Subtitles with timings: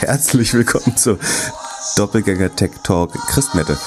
[0.00, 1.18] Herzlich willkommen zu
[1.96, 3.78] Doppelgänger Tech Talk Christmette.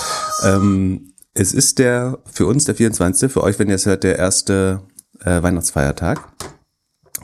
[0.44, 4.18] Ähm, es ist der, für uns der 24., für euch, wenn ihr es hört, der
[4.18, 4.82] erste
[5.20, 6.28] äh, Weihnachtsfeiertag.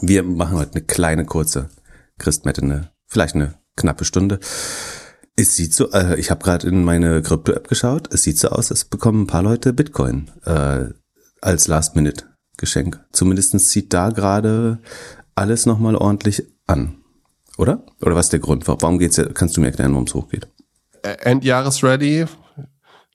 [0.02, 1.70] Wir machen heute eine kleine, kurze
[2.20, 4.40] Christmette, eine, vielleicht eine knappe Stunde.
[5.36, 8.70] Es sieht so, äh, ich habe gerade in meine Krypto-App geschaut, es sieht so aus,
[8.70, 10.86] als bekommen ein paar Leute Bitcoin äh,
[11.42, 13.04] als Last-Minute-Geschenk.
[13.12, 14.80] Zumindest sieht da gerade
[15.34, 16.98] alles nochmal ordentlich an.
[17.58, 17.84] Oder?
[18.02, 18.68] Oder was ist der Grund?
[18.68, 19.22] Warum geht's?
[19.34, 20.48] Kannst du mir erklären, warum es hochgeht?
[21.04, 22.26] Endjahresready.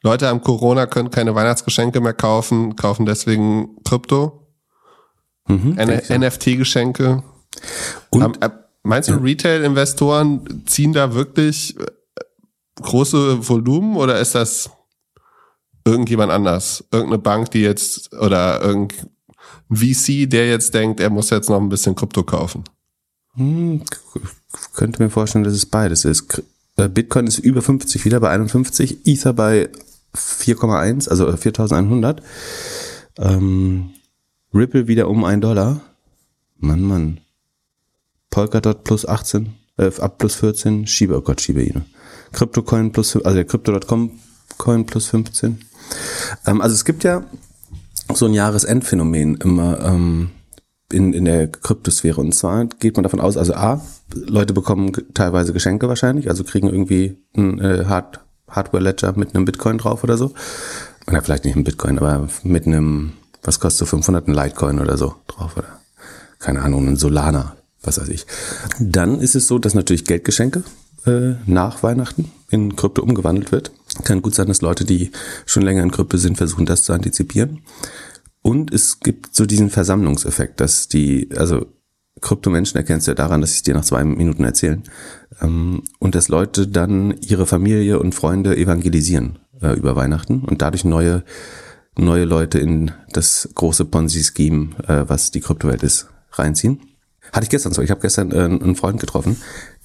[0.02, 4.46] Leute am Corona können keine Weihnachtsgeschenke mehr kaufen, kaufen deswegen Krypto.
[5.46, 7.22] Mhm, NFT-Geschenke.
[8.14, 8.32] Ähm,
[8.82, 9.18] meinst du, ja.
[9.18, 11.84] Retail-Investoren ziehen da wirklich äh,
[12.80, 14.70] große Volumen oder ist das
[15.84, 16.84] irgendjemand anders?
[16.92, 19.10] Irgendeine Bank, die jetzt oder irgendein
[19.70, 22.64] VC, der jetzt denkt, er muss jetzt noch ein bisschen Krypto kaufen?
[23.34, 23.82] Hm,
[24.74, 26.42] könnte mir vorstellen, dass es beides ist.
[26.76, 29.68] Äh, Bitcoin ist über 50 wieder bei 51, Ether bei
[30.14, 32.22] 4,1, also 4100.
[33.18, 33.90] Ähm,
[34.52, 35.80] Ripple wieder um 1 Dollar.
[36.58, 37.20] Mann, Mann.
[38.30, 41.80] Polkadot plus 18, äh, ab plus 14, Shiba, oh Gott, Shiba Inu.
[42.32, 44.12] CryptoCoin plus, also der Crypto.com
[44.56, 45.58] Coin plus 15.
[46.46, 47.24] Ähm, also es gibt ja
[48.14, 50.30] so ein Jahresendphänomen immer, ähm,
[50.92, 52.20] in, in der Kryptosphäre.
[52.20, 53.80] Und zwar geht man davon aus, also A,
[54.14, 59.78] Leute bekommen teilweise Geschenke wahrscheinlich, also kriegen irgendwie ein äh, Hard, Hardware-Ledger mit einem Bitcoin
[59.78, 60.32] drauf oder so.
[61.06, 64.96] Oder vielleicht nicht ein Bitcoin, aber mit einem, was kostet so 500, ein Litecoin oder
[64.96, 65.80] so drauf oder
[66.38, 68.26] keine Ahnung, ein Solana, was weiß ich.
[68.80, 70.62] Dann ist es so, dass natürlich Geldgeschenke
[71.06, 73.72] äh, nach Weihnachten in Krypto umgewandelt wird.
[74.04, 75.10] Kann gut sein, dass Leute, die
[75.46, 77.60] schon länger in Krypto sind, versuchen, das zu antizipieren.
[78.42, 81.66] Und es gibt so diesen Versammlungseffekt, dass die, also
[82.20, 84.82] Kryptomenschen erkennst du ja daran, dass sie es dir nach zwei Minuten erzählen.
[85.40, 90.84] Ähm, und dass Leute dann ihre Familie und Freunde evangelisieren äh, über Weihnachten und dadurch
[90.84, 91.24] neue,
[91.96, 96.80] neue Leute in das große Ponzi-Scheme, äh, was die Kryptowelt ist, reinziehen.
[97.32, 97.82] Hatte ich gestern so.
[97.82, 99.36] Ich habe gestern äh, einen Freund getroffen,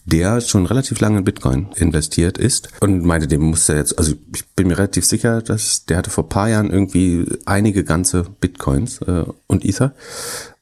[0.06, 4.14] der schon relativ lange in Bitcoin investiert ist und meinte, dem muss er jetzt, also
[4.34, 9.02] ich bin mir relativ sicher, dass der hatte vor paar Jahren irgendwie einige ganze Bitcoins
[9.02, 9.96] äh, und Ether.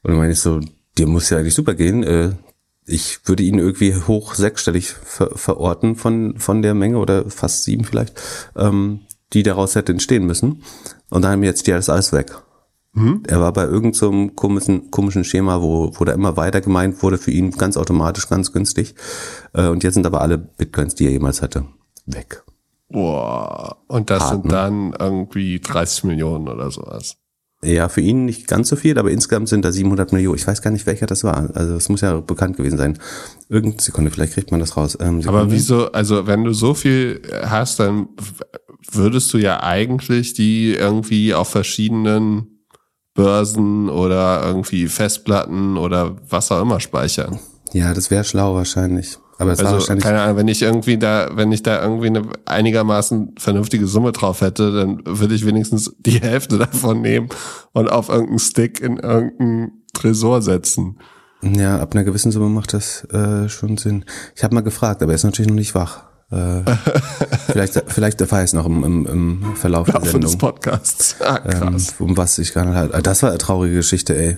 [0.02, 0.60] Und dann meine ich so,
[0.96, 2.02] dir muss ja eigentlich super gehen.
[2.02, 2.30] Äh,
[2.86, 7.84] ich würde ihn irgendwie hoch sechsstellig ver verorten von, von der Menge oder fast sieben
[7.84, 8.20] vielleicht,
[8.56, 9.00] ähm,
[9.32, 10.62] die daraus hätte entstehen müssen.
[11.10, 12.32] Und dann haben wir jetzt die alles, alles weg.
[12.94, 13.24] Mhm.
[13.26, 17.18] Er war bei irgendeinem so komischen, komischen Schema, wo, wo da immer weiter gemeint wurde,
[17.18, 18.94] für ihn ganz automatisch, ganz günstig.
[19.52, 21.64] Äh, und jetzt sind aber alle Bitcoins, die er jemals hatte,
[22.06, 22.44] weg.
[22.88, 23.78] Boah.
[23.88, 24.50] Und das Hart, sind ne?
[24.52, 27.16] dann irgendwie 30 Millionen oder sowas.
[27.64, 30.36] Ja, für ihn nicht ganz so viel, aber insgesamt sind da 700 Millionen.
[30.36, 31.50] Ich weiß gar nicht, welcher das war.
[31.54, 32.98] Also es muss ja bekannt gewesen sein.
[33.48, 34.96] Irgendeine Sekunde, vielleicht kriegt man das raus.
[35.00, 38.08] Ähm, aber wieso, also wenn du so viel hast, dann
[38.92, 42.53] würdest du ja eigentlich die irgendwie auf verschiedenen
[43.14, 47.38] Börsen oder irgendwie Festplatten oder was auch immer speichern.
[47.72, 49.18] Ja, das wäre schlau wahrscheinlich.
[49.38, 52.06] Aber es also, war wahrscheinlich keine Ahnung, wenn ich irgendwie da, wenn ich da irgendwie
[52.06, 57.28] eine einigermaßen vernünftige Summe drauf hätte, dann würde ich wenigstens die Hälfte davon nehmen
[57.72, 60.98] und auf irgendeinen Stick in irgendeinen Tresor setzen.
[61.42, 64.04] Ja, ab einer gewissen Summe macht das äh, schon Sinn.
[64.34, 66.04] Ich habe mal gefragt, aber er ist natürlich noch nicht wach.
[66.30, 66.62] Äh,
[67.46, 70.22] vielleicht, vielleicht erfahre ich es noch im, im, im Verlauf der Sendung.
[70.22, 71.16] des Podcasts.
[71.20, 71.94] Ah, krass.
[72.00, 73.06] Ähm, um was ich gar nicht halt.
[73.06, 74.36] Das war eine traurige Geschichte, ey.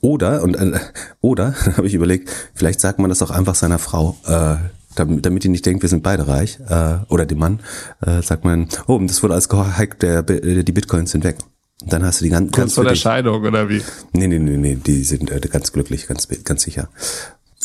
[0.00, 0.78] Oder, und äh,
[1.20, 4.56] oder, habe ich überlegt, vielleicht sagt man das auch einfach seiner Frau, äh,
[4.94, 7.60] damit, damit die nicht denkt, wir sind beide reich, äh, oder dem Mann,
[8.04, 11.38] äh, sagt man, oh, das wurde alles gehackt, der, die Bitcoins sind weg.
[11.82, 12.52] Und dann hast du die ganzen.
[12.52, 13.82] Kurz vor der Scheidung, oder wie?
[14.12, 16.88] Nee, nee, nee, nee, die sind äh, ganz glücklich, ganz, ganz sicher.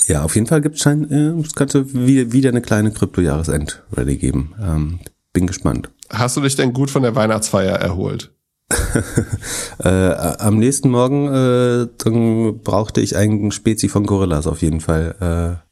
[0.08, 4.54] Ja, auf jeden Fall gibt es äh, es könnte wieder, wieder eine kleine Krypto-Jahresend-Ready geben.
[4.62, 5.00] Ähm,
[5.34, 5.90] bin gespannt.
[6.10, 8.32] Hast du dich denn gut von der Weihnachtsfeier erholt?
[9.84, 11.88] äh, am nächsten Morgen äh,
[12.64, 15.16] brauchte ich einen Spezi von Gorillas auf jeden Fall.
[15.20, 15.72] Äh,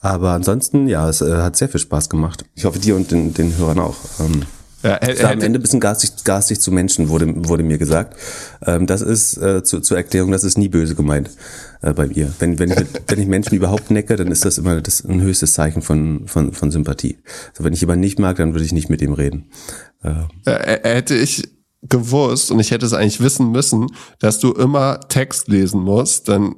[0.00, 2.44] aber ansonsten, ja, es äh, hat sehr viel Spaß gemacht.
[2.54, 3.96] Ich hoffe, dir und den, den Hörern auch.
[4.20, 4.42] Ähm,
[4.82, 8.16] ja, er, er am Ende ein bisschen garstig, garstig zu Menschen, wurde, wurde mir gesagt.
[8.64, 11.30] Ähm, das ist äh, zu, zur Erklärung, das ist nie böse gemeint
[11.82, 12.32] äh, bei mir.
[12.38, 15.54] Wenn, wenn, ich, wenn ich Menschen überhaupt necke, dann ist das immer das ein höchstes
[15.54, 17.18] Zeichen von, von, von Sympathie.
[17.50, 19.50] Also wenn ich jemanden nicht mag, dann würde ich nicht mit ihm reden.
[20.02, 21.48] Äh, äh, hätte ich
[21.82, 23.86] gewusst und ich hätte es eigentlich wissen müssen,
[24.18, 26.56] dass du immer Text lesen musst, dann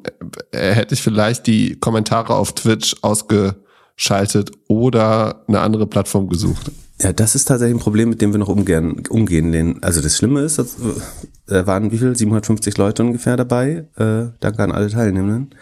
[0.50, 6.70] äh, hätte ich vielleicht die Kommentare auf Twitch ausgeschaltet oder eine andere Plattform gesucht.
[7.02, 9.02] Ja, das ist tatsächlich ein Problem, mit dem wir noch umgehen.
[9.08, 9.82] umgehen.
[9.82, 12.14] Also das Schlimme ist, äh, waren wie viel?
[12.14, 13.86] 750 Leute ungefähr dabei.
[13.96, 15.54] Äh, danke an alle Teilnehmenden.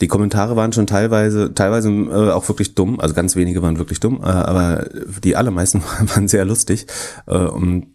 [0.00, 4.00] Die Kommentare waren schon teilweise, teilweise äh, auch wirklich dumm, also ganz wenige waren wirklich
[4.00, 4.88] dumm, äh, aber
[5.22, 5.82] die allermeisten
[6.14, 6.86] waren sehr lustig.
[7.26, 7.94] Äh, und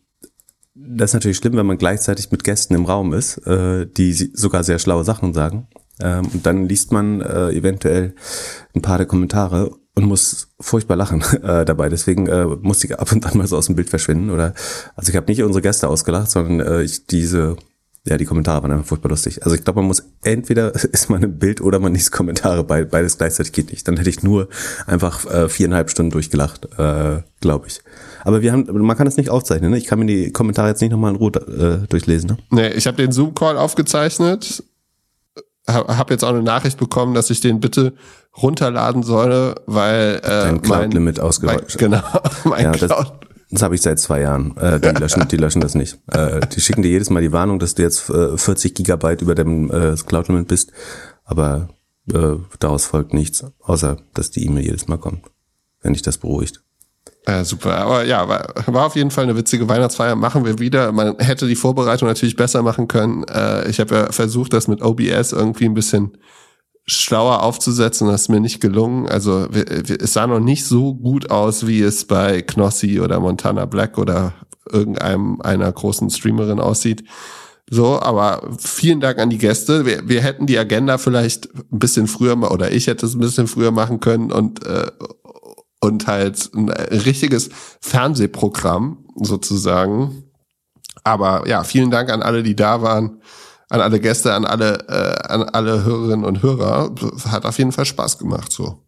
[0.73, 4.63] das ist natürlich schlimm, wenn man gleichzeitig mit Gästen im Raum ist, äh, die sogar
[4.63, 5.67] sehr schlaue Sachen sagen.
[5.99, 8.15] Ähm, und dann liest man äh, eventuell
[8.73, 11.89] ein paar der Kommentare und muss furchtbar lachen äh, dabei.
[11.89, 14.29] Deswegen äh, musste ich ab und an mal so aus dem Bild verschwinden.
[14.29, 14.53] Oder
[14.95, 17.57] also ich habe nicht unsere Gäste ausgelacht, sondern äh, ich diese
[18.07, 19.43] ja, die Kommentare waren einfach furchtbar lustig.
[19.43, 22.63] Also ich glaube, man muss entweder ist man im Bild oder man liest Kommentare.
[22.63, 23.87] Beides gleichzeitig geht nicht.
[23.87, 24.47] Dann hätte ich nur
[24.87, 27.81] einfach äh, viereinhalb Stunden durchgelacht, äh, glaube ich.
[28.23, 29.71] Aber wir haben, man kann das nicht aufzeichnen.
[29.71, 29.77] Ne?
[29.77, 32.31] Ich kann mir die Kommentare jetzt nicht nochmal in Ruhe äh, durchlesen.
[32.31, 32.37] Ne?
[32.51, 34.63] Nee, ich habe den Zoom-Call aufgezeichnet.
[35.73, 37.93] Habe jetzt auch eine Nachricht bekommen, dass ich den bitte
[38.41, 41.77] runterladen solle, weil äh, Dein Cloud-Limit ausgerollt.
[41.77, 42.01] Genau,
[42.43, 43.13] mein ja, Cloud
[43.51, 44.55] das habe ich seit zwei Jahren.
[44.57, 45.97] Äh, die, löschen, die löschen das nicht.
[46.11, 49.33] Äh, die schicken dir jedes Mal die Warnung, dass du jetzt äh, 40 Gigabyte über
[49.33, 50.71] dem äh, Cloud-Limit bist.
[51.23, 51.69] Aber
[52.13, 55.25] äh, daraus folgt nichts, außer dass die E-Mail jedes Mal kommt,
[55.81, 56.63] wenn dich das beruhigt.
[57.29, 57.77] Ja, super.
[57.77, 60.15] Aber ja, war, war auf jeden Fall eine witzige Weihnachtsfeier.
[60.15, 60.91] Machen wir wieder.
[60.91, 63.23] Man hätte die Vorbereitung natürlich besser machen können.
[63.25, 66.17] Äh, ich habe ja versucht, das mit OBS irgendwie ein bisschen
[66.87, 68.07] schlauer aufzusetzen.
[68.07, 69.07] Das ist mir nicht gelungen.
[69.07, 73.99] Also es sah noch nicht so gut aus, wie es bei Knossi oder Montana Black
[73.99, 74.33] oder
[74.67, 77.03] irgendeinem einer großen Streamerin aussieht.
[77.69, 79.85] So, aber vielen Dank an die Gäste.
[79.85, 83.45] Wir, wir hätten die Agenda vielleicht ein bisschen früher oder ich hätte es ein bisschen
[83.45, 84.87] früher machen können und äh,
[85.79, 87.49] und halt ein richtiges
[87.81, 90.23] Fernsehprogramm sozusagen.
[91.03, 93.21] Aber ja, vielen Dank an alle, die da waren
[93.69, 96.93] an alle Gäste, an alle, äh, an alle Hörerinnen und Hörer.
[97.27, 98.83] Hat auf jeden Fall Spaß gemacht so.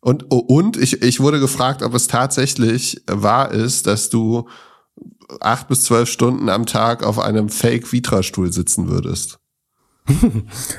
[0.00, 4.46] Und, und ich, ich wurde gefragt, ob es tatsächlich wahr ist, dass du
[5.40, 9.38] acht bis zwölf Stunden am Tag auf einem Fake-Vitra-Stuhl sitzen würdest.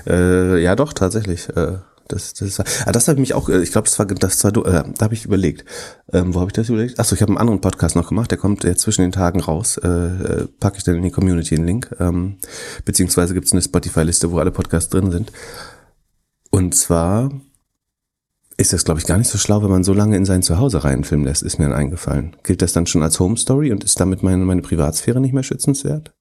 [0.05, 1.49] äh, ja, doch, tatsächlich.
[1.49, 4.05] Äh, das, das, war, ah, das habe ich mich auch, äh, ich glaube, das war,
[4.05, 5.65] das war, äh, da habe ich überlegt.
[6.13, 6.99] Ähm, wo habe ich das überlegt?
[6.99, 9.77] Achso, ich habe einen anderen Podcast noch gemacht, der kommt jetzt zwischen den Tagen raus.
[9.77, 11.95] Äh, äh packe ich dann in die Community einen Link.
[11.99, 12.37] Ähm,
[12.85, 15.31] beziehungsweise gibt es eine Spotify-Liste, wo alle Podcasts drin sind.
[16.51, 17.31] Und zwar
[18.57, 20.83] ist das, glaube ich, gar nicht so schlau, wenn man so lange in sein Zuhause
[20.83, 22.35] reinfilmen lässt, ist mir dann eingefallen.
[22.43, 25.43] Gilt das dann schon als Home Story und ist damit meine, meine Privatsphäre nicht mehr
[25.43, 26.13] schützenswert?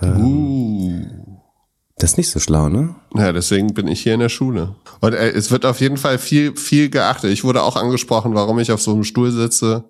[0.00, 1.21] Ähm, uh.
[2.02, 2.96] Das ist nicht so schlau, ne?
[3.14, 4.74] Ja, deswegen bin ich hier in der Schule.
[4.98, 7.30] Und äh, es wird auf jeden Fall viel, viel geachtet.
[7.30, 9.84] Ich wurde auch angesprochen, warum ich auf so einem Stuhl sitze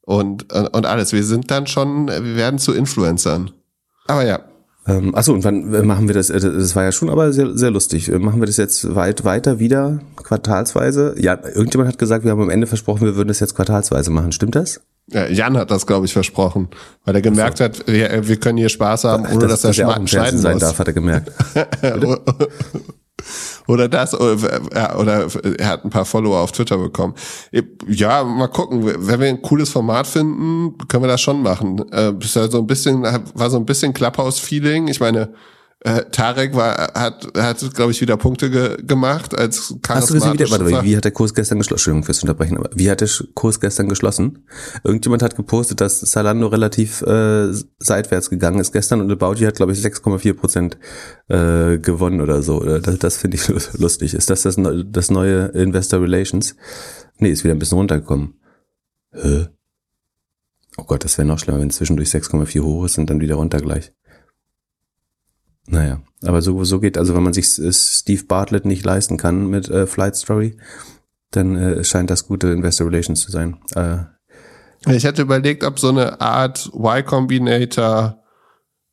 [0.00, 1.12] und, und, und alles.
[1.12, 3.50] Wir sind dann schon, wir werden zu Influencern.
[4.06, 4.40] Aber ja.
[4.86, 6.30] Ähm, achso, und wann äh, machen wir das?
[6.30, 8.08] Äh, das war ja schon aber sehr, sehr lustig.
[8.08, 11.14] Äh, machen wir das jetzt weit weiter wieder, quartalsweise?
[11.18, 14.32] Ja, irgendjemand hat gesagt, wir haben am Ende versprochen, wir würden das jetzt quartalsweise machen.
[14.32, 14.80] Stimmt das?
[15.12, 16.68] Ja, Jan hat das, glaube ich, versprochen,
[17.04, 17.64] weil er gemerkt so.
[17.64, 20.62] hat, wir, wir, können hier Spaß haben, ohne das, dass, er dass schneiden sein muss.
[20.62, 21.32] darf, hat er gemerkt.
[23.66, 25.26] oder das, oder, oder
[25.58, 27.14] er hat ein paar Follower auf Twitter bekommen.
[27.88, 28.84] Ja, mal gucken.
[28.84, 31.90] Wenn wir ein cooles Format finden, können wir das schon machen.
[31.92, 34.88] Äh, so ein bisschen, war so ein bisschen Clubhouse-Feeling.
[34.88, 35.32] Ich meine,
[35.82, 40.34] äh, Tarek war, hat, hat glaube ich, wieder Punkte ge gemacht als Hast du gesehen,
[40.34, 41.78] wie, der, warte, wie hat der Kurs gestern geschlossen?
[41.80, 44.44] Entschuldigung fürs Unterbrechen, aber wie hat der Kurs gestern geschlossen?
[44.84, 47.48] Irgendjemand hat gepostet, dass Salando relativ äh,
[47.78, 50.78] seitwärts gegangen ist gestern und About hat, glaube ich, 6,4 Prozent
[51.28, 52.60] äh, gewonnen oder so.
[52.60, 53.48] Das, das finde ich
[53.78, 54.12] lustig.
[54.12, 56.56] Ist das, das das neue Investor Relations?
[57.18, 58.34] Nee, ist wieder ein bisschen runtergekommen.
[59.12, 59.46] Hä?
[60.76, 63.60] Oh Gott, das wäre noch schlimmer, wenn zwischendurch 6,4 hoch ist und dann wieder runter
[63.60, 63.92] gleich.
[65.70, 69.68] Naja, aber so, so geht, also wenn man sich Steve Bartlett nicht leisten kann mit
[69.68, 70.56] äh, Flight Story,
[71.30, 73.58] dann äh, scheint das gute Investor Relations zu sein.
[73.76, 73.98] Äh,
[74.92, 78.18] ich hätte überlegt, ob so eine Art Y Combinator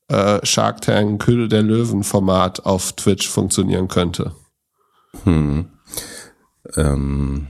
[0.08, 4.34] äh, Shark Tank Kühl der Löwen Format auf Twitch funktionieren könnte.
[5.24, 5.70] Hm.
[6.76, 7.48] Ähm,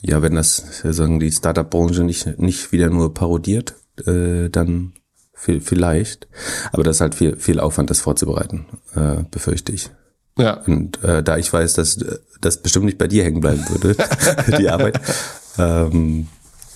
[0.00, 3.74] ja, wenn das sagen die Startup-Branche nicht, nicht wieder nur parodiert,
[4.06, 4.92] äh, dann
[5.40, 6.28] vielleicht.
[6.72, 9.90] Aber das ist halt viel, viel Aufwand, das vorzubereiten, äh, befürchte ich.
[10.38, 10.60] Ja.
[10.66, 11.98] Und äh, da ich weiß, dass
[12.40, 13.96] das bestimmt nicht bei dir hängen bleiben würde,
[14.58, 15.00] die Arbeit,
[15.58, 16.28] ähm,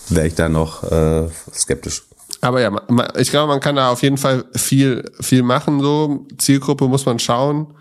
[0.08, 2.02] wäre ich da noch äh, skeptisch.
[2.40, 2.70] Aber ja,
[3.16, 5.80] ich glaube, man kann da auf jeden Fall viel, viel machen.
[5.80, 7.74] So Zielgruppe muss man schauen.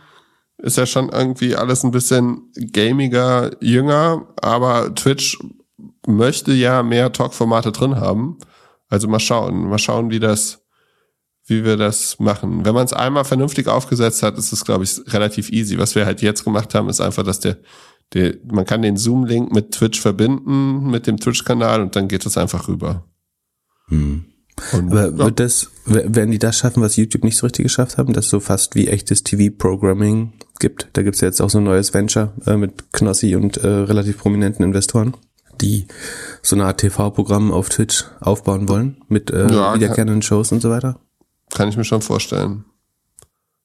[0.57, 5.37] Ist ja schon irgendwie alles ein bisschen gamiger, jünger, aber Twitch
[6.07, 8.37] möchte ja mehr Talk-Formate drin haben.
[8.87, 10.62] Also mal schauen, mal schauen, wie das,
[11.45, 12.65] wie wir das machen.
[12.65, 15.77] Wenn man es einmal vernünftig aufgesetzt hat, ist es, glaube ich, relativ easy.
[15.77, 17.57] Was wir halt jetzt gemacht haben, ist einfach, dass der,
[18.13, 22.37] der man kann den Zoom-Link mit Twitch verbinden, mit dem Twitch-Kanal und dann geht es
[22.37, 23.05] einfach rüber.
[23.89, 24.25] Hm.
[24.71, 28.13] Und, Aber wird das, werden die das schaffen, was YouTube nicht so richtig geschafft haben,
[28.13, 30.89] dass so fast wie echtes TV-Programming gibt?
[30.93, 34.19] Da gibt's ja jetzt auch so ein neues Venture äh, mit Knossi und äh, relativ
[34.19, 35.15] prominenten Investoren,
[35.59, 35.87] die
[36.43, 40.69] so eine Art TV-Programm auf Twitch aufbauen wollen mit äh, ja, wiederkehrenden Shows und so
[40.69, 40.99] weiter.
[41.53, 42.65] Kann ich mir schon vorstellen,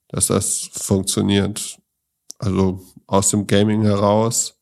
[0.09, 1.79] dass das funktioniert.
[2.39, 4.59] Also aus dem Gaming heraus.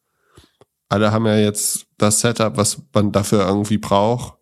[0.89, 4.37] Alle haben ja jetzt das Setup, was man dafür irgendwie braucht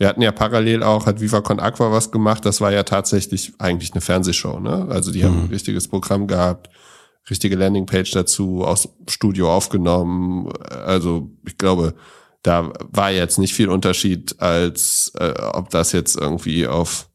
[0.00, 2.46] wir hatten ja parallel auch, hat Viva Con Aqua was gemacht.
[2.46, 4.86] Das war ja tatsächlich eigentlich eine Fernsehshow, ne?
[4.88, 5.24] Also die mhm.
[5.26, 6.70] haben ein richtiges Programm gehabt,
[7.28, 10.50] richtige Landingpage dazu, aus Studio aufgenommen.
[10.62, 11.94] Also ich glaube,
[12.40, 17.09] da war jetzt nicht viel Unterschied, als äh, ob das jetzt irgendwie auf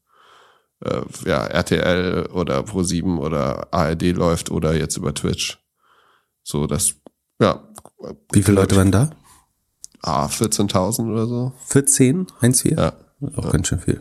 [0.86, 5.58] äh, ja, RTL oder Pro7 oder ARD läuft oder jetzt über Twitch.
[6.42, 6.94] So, das,
[7.40, 7.62] ja.
[8.32, 9.10] Wie viele Leute waren da?
[10.06, 11.52] ah, 14.000 oder so.
[11.66, 12.26] 14?
[12.40, 12.78] 1,4?
[12.78, 12.92] Ja.
[13.36, 13.50] Auch ja.
[13.50, 14.00] ganz schön viel.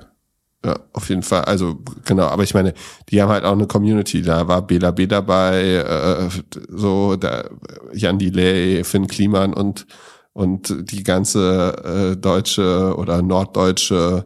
[0.63, 1.43] Ja, auf jeden Fall.
[1.43, 2.73] Also genau, aber ich meine,
[3.09, 4.21] die haben halt auch eine Community.
[4.21, 6.29] Da war Bela B dabei, äh,
[6.69, 7.45] so da
[7.93, 9.85] Jan Delay, Finn Kliman und
[10.33, 14.25] und die ganze äh, deutsche oder norddeutsche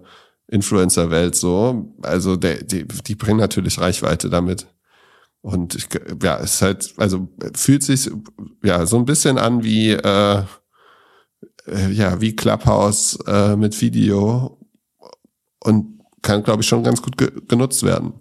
[0.50, 1.96] Influencer-Welt so.
[2.02, 4.68] Also der, die, die bringen natürlich Reichweite damit.
[5.42, 5.88] Und ich,
[6.22, 8.10] ja, es ist halt, also fühlt sich
[8.64, 10.44] ja so ein bisschen an wie äh,
[11.70, 14.58] äh, ja, wie Clubhouse äh, mit Video
[15.60, 18.14] und kann, glaube ich, schon ganz gut ge genutzt werden.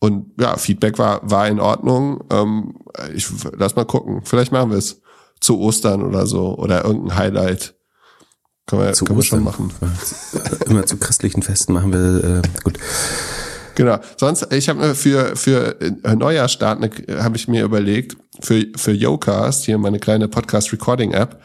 [0.00, 2.24] Und ja, Feedback war, war in Ordnung.
[2.30, 2.78] Ähm,
[3.14, 4.22] ich lass mal gucken.
[4.24, 5.00] Vielleicht machen wir es
[5.40, 7.74] zu Ostern oder so oder irgendein Highlight.
[8.68, 9.72] Können wir, zu können wir schon machen.
[10.66, 12.78] Immer zu christlichen Festen machen wir äh, gut.
[13.74, 13.98] Genau.
[14.16, 16.80] Sonst, ich habe für für äh, Neujahrstart
[17.18, 21.40] habe ich mir überlegt für für Yocast hier meine kleine Podcast Recording App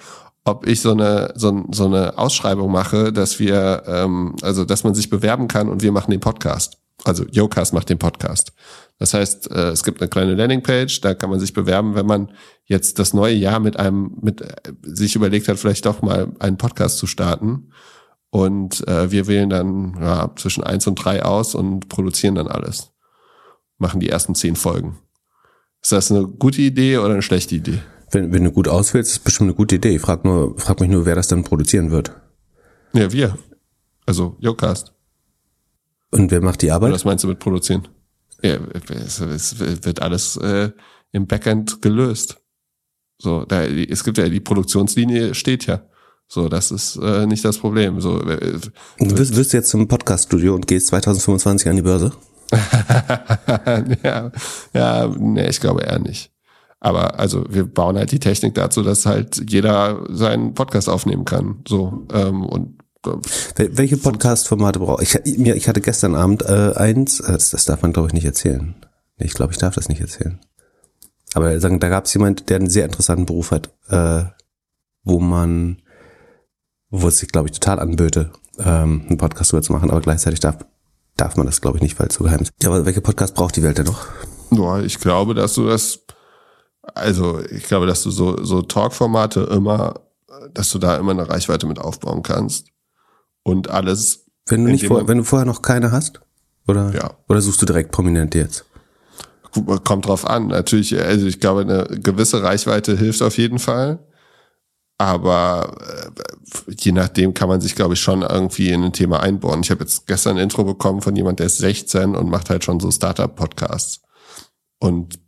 [0.45, 4.93] ob ich so eine, so, so eine Ausschreibung mache, dass wir, ähm, also dass man
[4.93, 6.82] sich bewerben kann und wir machen den Podcast.
[7.03, 8.53] Also Yocast macht den Podcast.
[8.97, 12.31] Das heißt, äh, es gibt eine kleine Landingpage, da kann man sich bewerben, wenn man
[12.65, 16.57] jetzt das neue Jahr mit einem, mit äh, sich überlegt hat, vielleicht doch mal einen
[16.57, 17.71] Podcast zu starten.
[18.29, 22.91] Und äh, wir wählen dann ja, zwischen eins und drei aus und produzieren dann alles.
[23.77, 24.97] Machen die ersten zehn Folgen.
[25.81, 27.79] Ist das eine gute Idee oder eine schlechte Idee?
[28.11, 29.95] Wenn, wenn du gut auswählst, ist bestimmt eine gute Idee.
[29.95, 32.13] Ich frag, nur, frag mich nur, wer das dann produzieren wird.
[32.93, 33.37] Ja, wir.
[34.05, 34.93] Also, Jocast.
[36.13, 36.93] Und wer macht die Arbeit?
[36.93, 37.87] was meinst du mit produzieren?
[38.41, 38.57] Ja,
[38.89, 40.71] es, es wird alles äh,
[41.11, 42.37] im Backend gelöst.
[43.17, 45.83] So, da, es gibt ja die Produktionslinie steht ja.
[46.27, 48.01] So, das ist äh, nicht das Problem.
[48.01, 48.59] So, äh,
[48.99, 52.11] du wirst, wirst jetzt zum Podcast-Studio und gehst 2025 an die Börse?
[54.03, 54.31] ja,
[54.73, 56.31] ja, nee, ich glaube eher nicht.
[56.79, 61.61] Aber also wir bauen halt die Technik dazu, dass halt jeder seinen Podcast aufnehmen kann.
[61.67, 65.15] So ähm, und äh, welche Podcast-Formate brauche ich?
[65.25, 68.75] Ich hatte gestern Abend äh, eins, äh, das, das darf man glaube ich nicht erzählen.
[69.17, 70.39] Ich glaube, ich darf das nicht erzählen.
[71.33, 74.23] Aber sagen, da gab es jemand, der einen sehr interessanten Beruf hat, äh,
[75.03, 75.81] wo man,
[76.89, 80.39] wo es sich glaube ich total anböte, ähm, einen Podcast drüber zu machen, aber gleichzeitig
[80.39, 80.57] darf
[81.15, 82.51] darf man das glaube ich nicht, weil es so geheim ist.
[82.61, 84.07] Ja, aber welche Podcast braucht die Welt denn noch?
[84.51, 85.99] Ja, ich glaube, dass du das
[86.93, 90.01] also ich glaube, dass du so, so Talk-Formate immer,
[90.53, 92.67] dass du da immer eine Reichweite mit aufbauen kannst.
[93.43, 94.25] Und alles.
[94.47, 96.21] Wenn du nicht vor, wenn du vorher noch keine hast?
[96.67, 97.11] Oder, ja.
[97.27, 98.65] oder suchst du direkt prominent jetzt?
[99.83, 100.47] Kommt drauf an.
[100.47, 103.99] Natürlich, also ich glaube, eine gewisse Reichweite hilft auf jeden Fall.
[104.97, 109.61] Aber äh, je nachdem kann man sich, glaube ich, schon irgendwie in ein Thema einbauen.
[109.61, 112.63] Ich habe jetzt gestern ein Intro bekommen von jemand, der ist 16 und macht halt
[112.63, 114.01] schon so Startup-Podcasts.
[114.79, 115.19] Und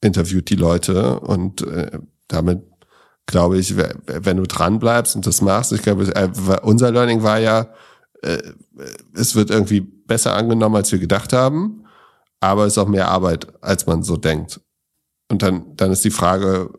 [0.00, 2.62] interviewt die Leute und äh, damit
[3.26, 6.28] glaube ich, wenn du dran bleibst und das machst, ich glaube, äh,
[6.62, 7.68] unser Learning war ja,
[8.22, 8.38] äh,
[9.14, 11.84] es wird irgendwie besser angenommen, als wir gedacht haben,
[12.40, 14.60] aber es ist auch mehr Arbeit, als man so denkt.
[15.28, 16.70] Und dann, dann ist die Frage,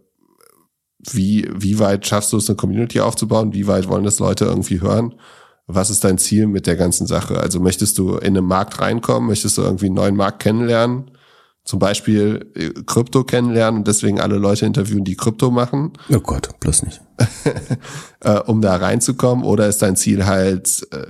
[0.99, 3.53] wie, wie weit schaffst du es, eine Community aufzubauen?
[3.53, 5.15] Wie weit wollen das Leute irgendwie hören?
[5.67, 7.39] Was ist dein Ziel mit der ganzen Sache?
[7.39, 9.27] Also möchtest du in einen Markt reinkommen?
[9.27, 11.11] Möchtest du irgendwie einen neuen Markt kennenlernen?
[11.67, 15.91] Zum Beispiel äh, Krypto kennenlernen und deswegen alle Leute interviewen, die Krypto machen.
[16.09, 17.01] Oh Gott, bloß nicht.
[18.19, 19.45] Äh, um da reinzukommen?
[19.45, 21.05] Oder ist dein Ziel halt, äh,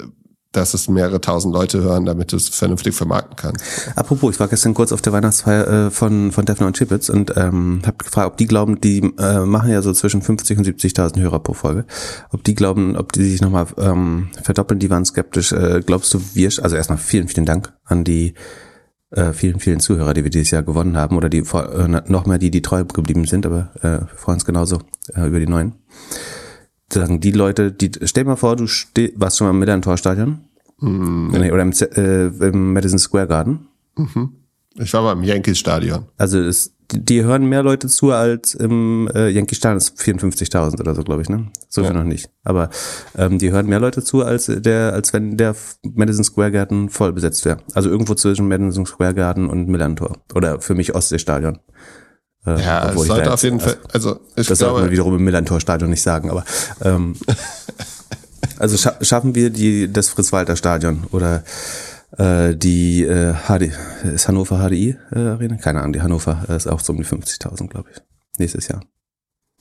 [0.52, 3.64] dass es mehrere tausend Leute hören, damit du es vernünftig vermarkten kannst?
[3.96, 7.82] Apropos, ich war gestern kurz auf der Weihnachtsfeier von, von Defner und Chipitz und ähm,
[7.86, 11.40] habe gefragt, ob die glauben, die äh, machen ja so zwischen 50 und 70.000 Hörer
[11.40, 11.86] pro Folge,
[12.32, 15.54] ob die glauben, ob die sich nochmal ähm, verdoppeln, die waren skeptisch.
[15.54, 18.34] Äh, glaubst du, wir, also erstmal vielen, vielen Dank an die
[19.12, 22.38] äh, vielen, vielen Zuhörer, die wir dieses Jahr gewonnen haben oder die äh, noch mehr
[22.38, 24.82] die, die treu geblieben sind, aber äh, wir freuen uns genauso
[25.16, 25.76] äh, über die neuen.
[26.92, 30.42] Sagen die Leute, die stell mal vor, du steh, warst schon mal im Millantor-Stadion
[30.80, 31.32] Mhm.
[31.34, 33.68] Oder im, äh, im Madison Square Garden.
[33.96, 34.34] Mhm.
[34.80, 36.06] Ich war mal im Yankees Stadion.
[36.18, 39.78] Also es, die hören mehr Leute zu als im äh, Yankee Stadion.
[39.78, 41.48] Das ist 54.000 oder so, glaube ich, ne?
[41.68, 41.98] So viel ja.
[41.98, 42.30] noch nicht.
[42.44, 42.70] Aber
[43.18, 47.14] ähm, die hören mehr Leute zu, als der, als wenn der Madison Square Garden voll
[47.14, 47.58] besetzt wäre.
[47.74, 50.18] Also irgendwo zwischen Madison Square Garden und Millantor.
[50.34, 51.60] Oder für mich Ostseestadion.
[52.48, 55.24] Äh, ja, es sollte auf jeden Fall, also ich das glaube, sollte man wiederum im
[55.26, 56.46] Millantor-Stadion nicht sagen, aber
[56.82, 57.16] ähm,
[58.58, 61.44] also scha schaffen wir die das Fritz-Walter-Stadion oder
[62.18, 63.72] äh, die äh, HD,
[64.04, 65.58] ist Hannover HDI äh, Arena?
[65.58, 68.02] Keine Ahnung, die Hannover äh, ist auch so um die 50.000, glaube ich.
[68.38, 68.82] Nächstes Jahr.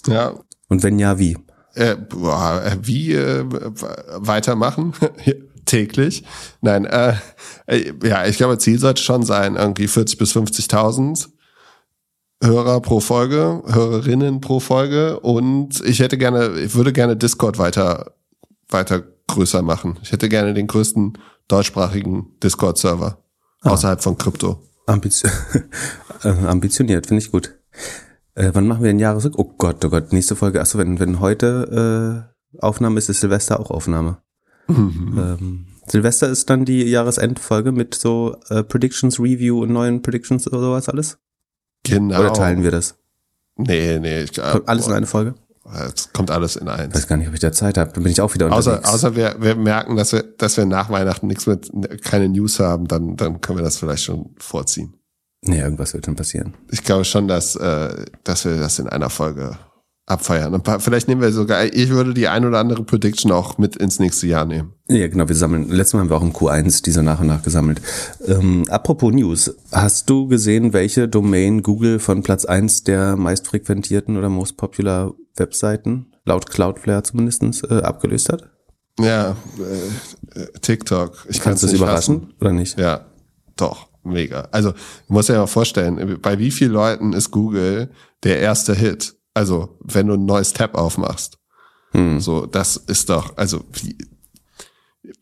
[0.06, 0.34] Ja.
[0.68, 1.36] Und wenn ja, wie?
[1.74, 4.94] Äh, boah, äh, wie äh, weitermachen?
[5.66, 6.24] Täglich?
[6.60, 7.14] Nein, äh,
[7.66, 11.28] äh, ja, ich glaube, Ziel sollte schon sein, irgendwie 40 bis 50.000
[12.42, 18.12] Hörer pro Folge, Hörerinnen pro Folge und ich hätte gerne, ich würde gerne Discord weiter,
[18.68, 19.98] weiter größer machen.
[20.02, 23.22] Ich hätte gerne den größten deutschsprachigen Discord-Server
[23.62, 23.70] ah.
[23.70, 24.62] außerhalb von Krypto.
[24.86, 25.32] Ambition
[26.22, 27.58] äh, ambitioniert, finde ich gut.
[28.34, 29.28] Äh, wann machen wir den Jahres?
[29.36, 30.60] Oh Gott, oh Gott, nächste Folge.
[30.60, 34.18] Achso, wenn, wenn heute äh, Aufnahme ist, ist Silvester auch Aufnahme.
[34.68, 35.18] Mhm.
[35.18, 40.60] Ähm, Silvester ist dann die Jahresendfolge mit so äh, Predictions Review und neuen Predictions oder
[40.60, 41.18] sowas alles?
[41.84, 42.18] Genau.
[42.20, 42.96] Oder teilen wir das?
[43.56, 44.22] Nee, nee.
[44.22, 45.34] Ich, Kommt alles in eine Folge?
[45.72, 46.94] Es kommt alles in eins.
[46.94, 47.92] Ich weiß gar nicht, ob ich da Zeit habe.
[47.92, 48.84] Dann bin ich auch wieder unterwegs.
[48.84, 51.70] Außer, außer wir, wir merken, dass wir, dass wir nach Weihnachten nichts mit,
[52.02, 54.94] keine News haben, dann, dann können wir das vielleicht schon vorziehen.
[55.42, 56.54] Nee, irgendwas wird schon passieren.
[56.70, 59.58] Ich glaube schon, dass, äh, dass wir das in einer Folge
[60.06, 60.62] abfeiern.
[60.78, 64.28] Vielleicht nehmen wir sogar, ich würde die ein oder andere Prediction auch mit ins nächste
[64.28, 64.72] Jahr nehmen.
[64.88, 67.42] Ja, genau, wir sammeln, letztes Mal haben wir auch im Q1 diese nach und nach
[67.42, 67.82] gesammelt.
[68.24, 74.28] Ähm, apropos News, hast du gesehen, welche Domain Google von Platz eins der meistfrequentierten oder
[74.28, 78.48] most popular Webseiten, laut Cloudflare zumindestens äh, abgelöst hat?
[79.00, 81.26] Ja, äh, TikTok.
[81.28, 82.34] Ich Kannst du das überraschen hassen.
[82.40, 82.78] oder nicht?
[82.78, 83.06] Ja,
[83.56, 84.48] doch, mega.
[84.52, 84.76] Also, du
[85.08, 87.90] musst dir ja mal vorstellen, bei wie vielen Leuten ist Google
[88.22, 89.15] der erste Hit?
[89.36, 91.38] Also, wenn du ein neues Tab aufmachst.
[91.90, 92.20] Hm.
[92.20, 93.98] So, das ist doch, also, wie,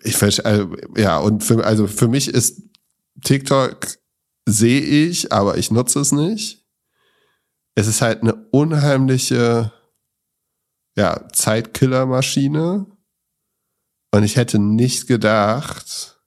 [0.05, 2.63] ich also, ja, und für, also für mich ist
[3.25, 3.89] TikTok
[4.47, 6.65] sehe ich, aber ich nutze es nicht.
[7.75, 9.73] Es ist halt eine unheimliche,
[10.97, 12.87] ja, Zeitkillermaschine.
[14.13, 16.21] Und ich hätte nicht gedacht,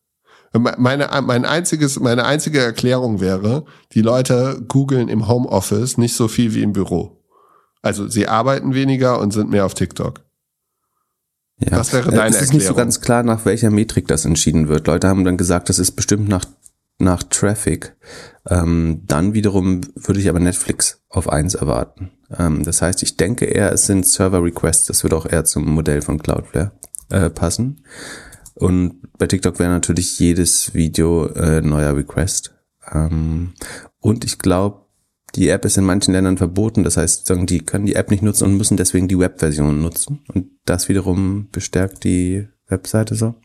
[0.51, 6.53] meine, mein einziges, meine einzige Erklärung wäre, die Leute googeln im Homeoffice nicht so viel
[6.53, 7.16] wie im Büro.
[7.87, 10.21] Also sie arbeiten weniger und sind mehr auf TikTok.
[11.59, 11.77] Ja.
[11.77, 12.57] Das wäre deine es ist Erklärung.
[12.57, 14.87] nicht so ganz klar, nach welcher Metrik das entschieden wird.
[14.87, 16.45] Leute haben dann gesagt, das ist bestimmt nach,
[16.99, 17.95] nach Traffic.
[18.47, 22.11] Ähm, dann wiederum würde ich aber Netflix auf eins erwarten.
[22.37, 24.85] Ähm, das heißt, ich denke eher, es sind Server Requests.
[24.85, 26.73] Das würde auch eher zum Modell von Cloudflare
[27.09, 27.81] äh, passen.
[28.53, 32.53] Und bei TikTok wäre natürlich jedes Video äh, neuer Request.
[32.91, 33.53] Ähm,
[33.99, 34.86] und ich glaube,
[35.35, 38.45] die App ist in manchen Ländern verboten, das heißt, die können die App nicht nutzen
[38.45, 40.19] und müssen deswegen die Webversion nutzen.
[40.33, 43.35] Und das wiederum bestärkt die Webseite so.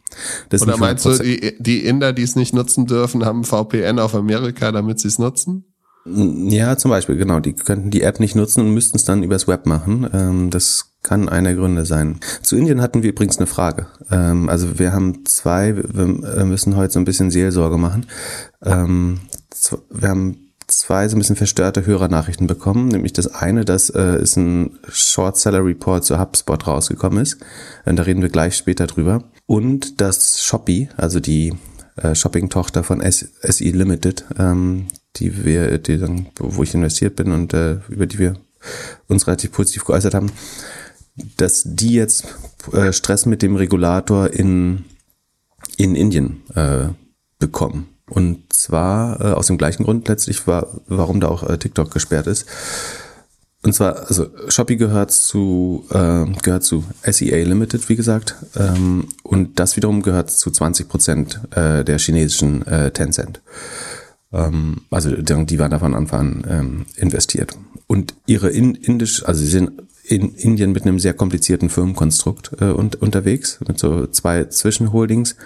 [0.48, 4.14] Das Oder meinst du, die, die Inder, die es nicht nutzen dürfen, haben VPN auf
[4.14, 5.64] Amerika, damit sie es nutzen?
[6.04, 7.38] Ja, zum Beispiel, genau.
[7.38, 10.08] Die könnten die App nicht nutzen und müssten es dann übers Web machen.
[10.12, 12.18] Ähm, das kann einer der Gründe sein.
[12.42, 13.86] Zu Indien hatten wir übrigens eine Frage.
[14.10, 18.06] Ähm, also wir haben zwei, wir müssen heute so ein bisschen Seelsorge machen.
[18.64, 19.20] Ähm,
[19.90, 22.88] wir haben zwei so ein bisschen verstörte Hörernachrichten bekommen.
[22.88, 27.38] Nämlich das eine, dass äh, ist ein Short Seller Report zu HubSpot rausgekommen ist.
[27.84, 29.24] Und da reden wir gleich später drüber.
[29.46, 31.54] Und dass Shopee, also die
[31.96, 37.52] äh, Shopping-Tochter von SE Limited, ähm, die wir, die dann, wo ich investiert bin und
[37.52, 38.34] äh, über die wir
[39.08, 40.32] uns relativ positiv geäußert haben,
[41.36, 42.24] dass die jetzt
[42.72, 44.84] äh, Stress mit dem Regulator in,
[45.76, 46.88] in Indien äh,
[47.38, 47.91] bekommen.
[48.12, 52.26] Und zwar äh, aus dem gleichen Grund letztlich, war, warum da auch äh, TikTok gesperrt
[52.26, 52.46] ist.
[53.62, 59.58] Und zwar, also Shopee gehört zu, äh, gehört zu SEA Limited, wie gesagt, ähm, und
[59.58, 63.40] das wiederum gehört zu 20 Prozent äh, der chinesischen äh, Tencent.
[64.32, 67.56] Ähm, also die waren da von Anfang an ähm, investiert.
[67.86, 69.72] Und ihre in, indisch, also sie sind
[70.04, 75.36] in Indien mit einem sehr komplizierten Firmenkonstrukt äh, und, unterwegs, mit so zwei Zwischenholdings.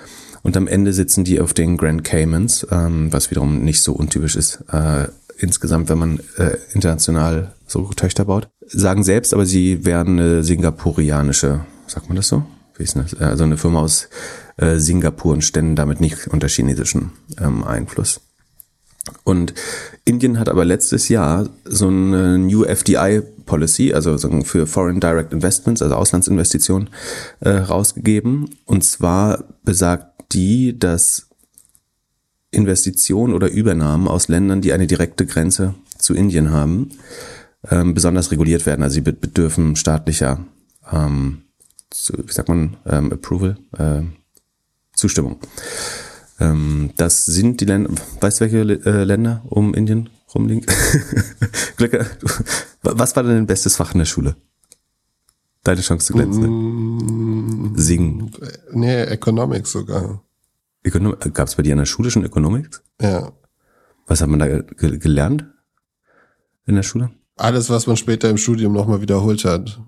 [0.43, 4.37] Und am Ende sitzen die auf den Grand Caymans, ähm, was wiederum nicht so untypisch
[4.37, 8.49] ist äh, insgesamt, wenn man äh, international so Töchter baut.
[8.67, 12.45] Sagen selbst, aber sie wären eine singapurianische, sagt man das so?
[12.77, 13.15] Wie ist das?
[13.15, 14.09] Also eine Firma aus
[14.57, 18.21] äh, Singapur und ständen damit nicht unter chinesischen ähm, Einfluss.
[19.25, 19.55] Und
[20.05, 25.81] Indien hat aber letztes Jahr so eine New FDI Policy, also für Foreign Direct Investments,
[25.81, 26.91] also Auslandsinvestitionen,
[27.41, 28.51] äh, rausgegeben.
[28.65, 31.29] Und zwar besagt die, dass
[32.51, 36.91] Investitionen oder Übernahmen aus Ländern, die eine direkte Grenze zu Indien haben,
[37.71, 38.83] ähm, besonders reguliert werden.
[38.83, 40.45] Also sie bedürfen staatlicher,
[40.91, 41.43] ähm,
[41.91, 44.03] zu, wie sagt man, ähm, Approval, äh,
[44.95, 45.39] Zustimmung.
[46.39, 50.67] Ähm, das sind die Länder, weißt du, welche äh, Länder um Indien rumliegen?
[52.83, 54.37] Was war denn dein bestes Fach in der Schule?
[55.65, 56.45] Deine Chance zu glänzen?
[56.45, 57.26] Mm,
[57.75, 58.31] Singen.
[58.73, 60.23] Nee, Economics sogar.
[60.85, 62.83] Ökonom Gab es bei dir in der Schule schon Economics?
[63.01, 63.33] Ja.
[64.07, 65.45] Was hat man da ge gelernt
[66.67, 67.11] in der Schule?
[67.37, 69.81] Alles, was man später im Studium nochmal wiederholt hat.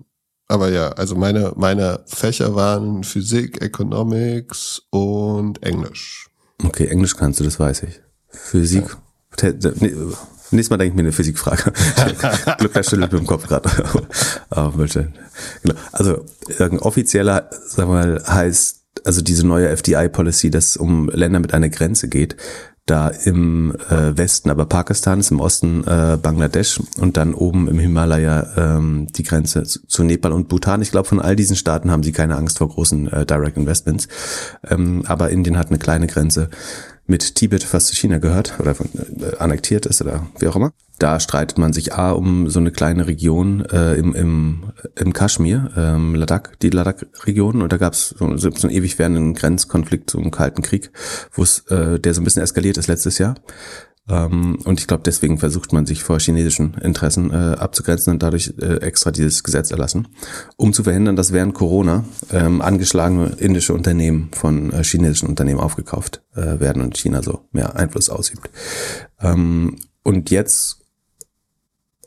[0.47, 6.27] Aber ja, also meine, meine Fächer waren Physik, Economics und Englisch.
[6.63, 8.01] Okay, Englisch kannst du, das weiß ich.
[8.29, 8.97] Physik.
[9.41, 9.51] Ja.
[10.51, 11.71] Nächstes Mal denke ich mir eine Physikfrage.
[12.57, 13.69] Glück, da schüttelt mit dem Kopf gerade.
[15.63, 15.75] genau.
[15.91, 16.25] Also
[16.81, 21.69] offizieller, sagen wir mal, heißt also diese neue FDI-Policy, dass es um Länder mit einer
[21.69, 22.35] Grenze geht,
[22.89, 28.47] da im äh, Westen aber Pakistans, im Osten äh, Bangladesch und dann oben im Himalaya
[28.57, 30.81] ähm, die Grenze zu, zu Nepal und Bhutan.
[30.81, 34.07] Ich glaube, von all diesen Staaten haben sie keine Angst vor großen äh, Direct Investments.
[34.67, 36.49] Ähm, aber Indien hat eine kleine Grenze
[37.09, 40.71] mit Tibet, was zu China gehört oder äh, annektiert ist oder wie auch immer.
[40.99, 45.71] Da streitet man sich A um so eine kleine Region äh, im, im, im Kaschmir,
[45.77, 47.61] ähm, Ladakh, die Ladakh-Region.
[47.61, 50.91] Und da gab es so, so einen ewig währenden Grenzkonflikt, einen Kalten Krieg,
[51.31, 53.35] wo es, äh, der so ein bisschen eskaliert ist letztes Jahr.
[54.09, 58.53] Ähm, und ich glaube, deswegen versucht man sich vor chinesischen Interessen äh, abzugrenzen und dadurch
[58.59, 60.07] äh, extra dieses Gesetz erlassen,
[60.57, 66.23] um zu verhindern, dass während Corona ähm, angeschlagene indische Unternehmen von äh, chinesischen Unternehmen aufgekauft
[66.35, 68.49] äh, werden und China so mehr Einfluss ausübt.
[69.21, 70.79] Ähm, und jetzt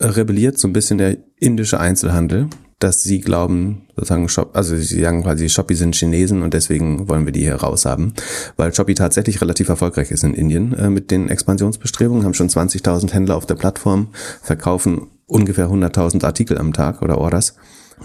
[0.01, 2.49] rebelliert so ein bisschen der indische Einzelhandel
[2.83, 7.25] dass sie glauben, sozusagen Shop, also sie sagen quasi, Shopee sind Chinesen und deswegen wollen
[7.25, 8.15] wir die hier raus haben,
[8.57, 13.13] weil Shopee tatsächlich relativ erfolgreich ist in Indien äh, mit den Expansionsbestrebungen, haben schon 20.000
[13.13, 14.09] Händler auf der Plattform,
[14.43, 17.55] verkaufen ungefähr 100.000 Artikel am Tag oder Orders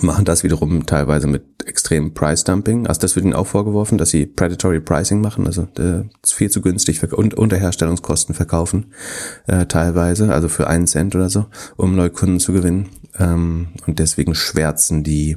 [0.02, 2.88] machen das wiederum teilweise mit extremem Price Dumping.
[2.88, 6.62] Also das wird ihnen auch vorgeworfen, dass sie Predatory Pricing machen, also äh, viel zu
[6.62, 8.94] günstig und unter Herstellungskosten verkaufen
[9.48, 12.90] äh, teilweise, also für einen Cent oder so, um neue Kunden zu gewinnen.
[13.20, 15.36] Ähm, und deswegen schwärzen die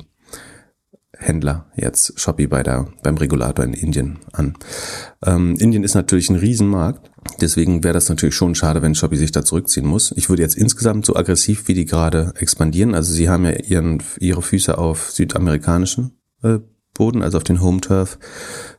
[1.20, 4.54] Händler jetzt Shopee bei der, beim Regulator in Indien an.
[5.24, 9.33] Ähm, Indien ist natürlich ein Riesenmarkt, deswegen wäre das natürlich schon schade, wenn Shopee sich
[9.33, 10.12] da zurückziehen muss.
[10.16, 14.02] Ich würde jetzt insgesamt so aggressiv, wie die gerade expandieren, also sie haben ja ihren,
[14.18, 16.59] ihre Füße auf südamerikanischen äh,
[16.94, 18.18] Boden, also auf den Home Turf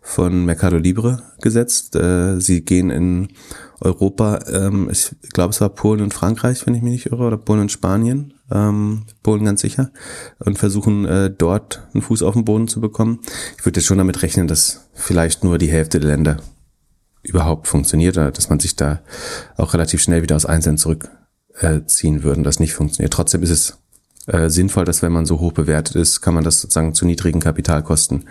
[0.02, 1.96] von Mercado Libre gesetzt.
[1.96, 3.30] Äh, sie gehen in
[3.82, 7.38] Europa, ähm, ich glaube es war Polen und Frankreich, wenn ich mich nicht irre, oder
[7.38, 9.92] Polen und Spanien, ähm, Polen ganz sicher,
[10.40, 13.20] und versuchen äh, dort einen Fuß auf den Boden zu bekommen.
[13.58, 16.38] Ich würde jetzt schon damit rechnen, dass vielleicht nur die Hälfte der Länder
[17.24, 19.02] überhaupt funktioniert, oder dass man sich da
[19.58, 23.14] auch relativ schnell wieder aus Einzelnen zurückziehen äh, würden, das nicht funktioniert.
[23.14, 23.78] Trotzdem ist es
[24.28, 27.40] äh, sinnvoll, dass wenn man so hoch bewertet ist, kann man das sozusagen zu niedrigen
[27.40, 28.26] Kapitalkosten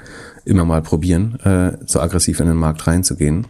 [0.45, 3.47] immer mal probieren, äh, so aggressiv in den Markt reinzugehen.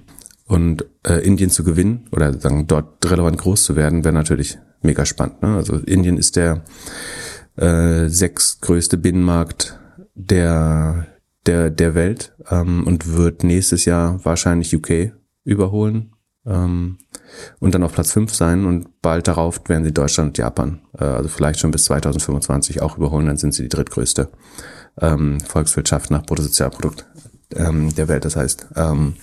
[0.51, 5.07] Und äh, Indien zu gewinnen oder sagen, dort relevant groß zu werden, wäre natürlich mega
[5.07, 5.43] spannend.
[5.43, 5.55] Ne?
[5.55, 6.65] Also Indien ist der
[7.57, 9.79] äh, sechstgrößte Binnenmarkt
[10.15, 11.07] der,
[11.47, 15.13] der, der Welt ähm, und wird nächstes Jahr wahrscheinlich UK
[15.45, 16.99] überholen ähm,
[17.61, 21.05] und dann auf Platz 5 sein und bald darauf werden sie Deutschland und Japan, äh,
[21.05, 24.31] also vielleicht schon bis 2025 auch überholen, dann sind sie die drittgrößte
[25.01, 27.07] ähm, Volkswirtschaft nach Bruttosozialprodukt
[27.55, 28.25] ähm, der Welt.
[28.25, 29.15] Das heißt, ähm,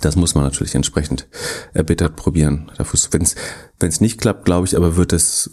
[0.00, 1.28] das muss man natürlich entsprechend
[1.72, 2.70] erbittert probieren.
[3.10, 5.50] Wenn es nicht klappt, glaube ich, aber wird es,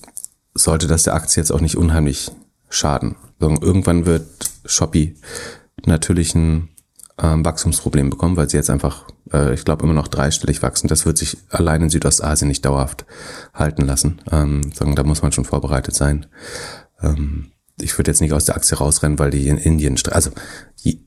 [0.53, 2.31] sollte das der Aktie jetzt auch nicht unheimlich
[2.69, 3.15] schaden.
[3.39, 4.27] Irgendwann wird
[4.65, 5.15] Shopee
[5.85, 6.69] natürlich ein
[7.21, 10.87] ähm, Wachstumsproblem bekommen, weil sie jetzt einfach, äh, ich glaube, immer noch dreistellig wachsen.
[10.87, 13.05] Das wird sich allein in Südostasien nicht dauerhaft
[13.53, 14.21] halten lassen.
[14.31, 16.25] Ähm, sagen, da muss man schon vorbereitet sein.
[17.01, 20.31] Ähm, ich würde jetzt nicht aus der Aktie rausrennen, weil die in Indien, also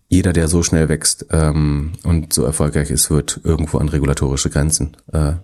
[0.09, 4.97] jeder, der so schnell wächst ähm, und so erfolgreich ist, wird irgendwo an regulatorische Grenzen
[5.13, 5.35] äh,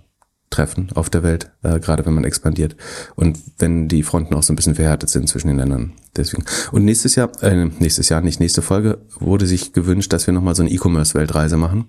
[0.50, 2.76] treffen auf der Welt, äh, gerade wenn man expandiert.
[3.16, 5.94] Und wenn die Fronten auch so ein bisschen verhärtet sind zwischen den Ländern.
[6.16, 6.44] Deswegen.
[6.70, 10.54] Und nächstes Jahr, äh, nächstes Jahr, nicht nächste Folge, wurde sich gewünscht, dass wir nochmal
[10.54, 11.86] so eine E-Commerce-Weltreise machen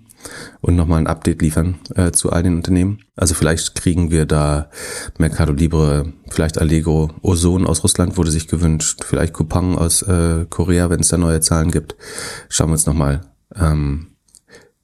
[0.60, 2.98] und nochmal ein Update liefern äh, zu all den Unternehmen.
[3.14, 4.68] Also vielleicht kriegen wir da
[5.18, 10.90] Mercado Libre, vielleicht Allegro, Ozon aus Russland wurde sich gewünscht, vielleicht Coupang aus äh, Korea,
[10.90, 11.94] wenn es da neue Zahlen gibt.
[12.48, 13.20] Schauen wir uns nochmal
[13.54, 14.08] ähm,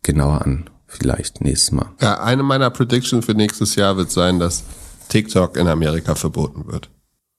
[0.05, 1.91] genauer an vielleicht nächstes Mal.
[2.01, 4.65] Ja, eine meiner Predictions für nächstes Jahr wird sein, dass
[5.09, 6.91] TikTok in Amerika verboten wird.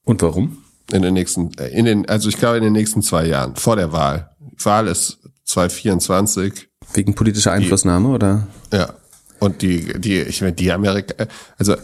[0.05, 0.63] Und warum?
[0.91, 3.75] In den nächsten, äh, in den, also ich glaube in den nächsten zwei Jahren, vor
[3.75, 4.29] der Wahl.
[4.39, 8.47] Die Wahl ist 2024 Wegen politischer Einflussnahme, die, oder?
[8.71, 8.93] Ja.
[9.39, 11.25] Und die, die, ich meine, die Amerika,
[11.57, 11.75] also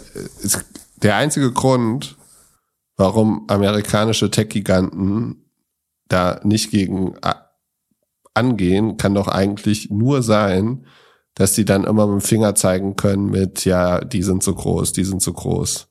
[0.42, 0.64] ist
[1.02, 2.18] der einzige Grund,
[2.96, 5.50] warum amerikanische Tech-Giganten
[6.08, 7.16] da nicht gegen
[8.34, 10.86] angehen, kann doch eigentlich nur sein,
[11.40, 14.92] dass sie dann immer mit dem Finger zeigen können mit, ja, die sind so groß,
[14.92, 15.88] die sind so groß.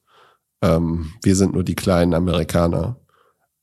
[0.60, 3.00] Ähm, wir sind nur die kleinen Amerikaner.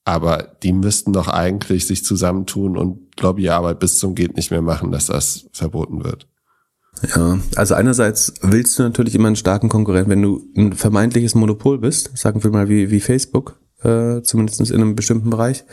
[0.03, 4.91] Aber die müssten doch eigentlich sich zusammentun und Lobbyarbeit bis zum geht nicht mehr machen,
[4.91, 6.27] dass das verboten wird.
[7.15, 11.77] Ja, also einerseits willst du natürlich immer einen starken Konkurrenten, wenn du ein vermeintliches Monopol
[11.77, 15.65] bist, sagen wir mal wie, wie Facebook, äh, zumindest in einem bestimmten Bereich,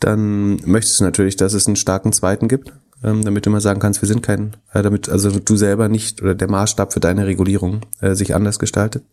[0.00, 2.72] dann möchtest du natürlich, dass es einen starken zweiten gibt,
[3.04, 6.20] ähm, damit du immer sagen kannst, wir sind kein, äh, damit also du selber nicht
[6.22, 9.04] oder der Maßstab für deine Regulierung äh, sich anders gestaltet.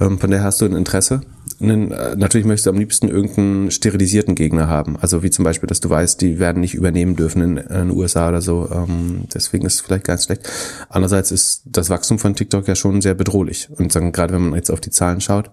[0.00, 1.20] Ähm, von daher hast du ein Interesse.
[1.58, 4.96] Und, äh, natürlich möchtest du am liebsten irgendeinen sterilisierten Gegner haben.
[4.96, 7.90] Also wie zum Beispiel, dass du weißt, die werden nicht übernehmen dürfen in, in den
[7.90, 8.68] USA oder so.
[8.70, 10.50] Ähm, deswegen ist es vielleicht ganz schlecht.
[10.88, 13.68] Andererseits ist das Wachstum von TikTok ja schon sehr bedrohlich.
[13.70, 15.50] Und sagen, gerade wenn man jetzt auf die Zahlen schaut,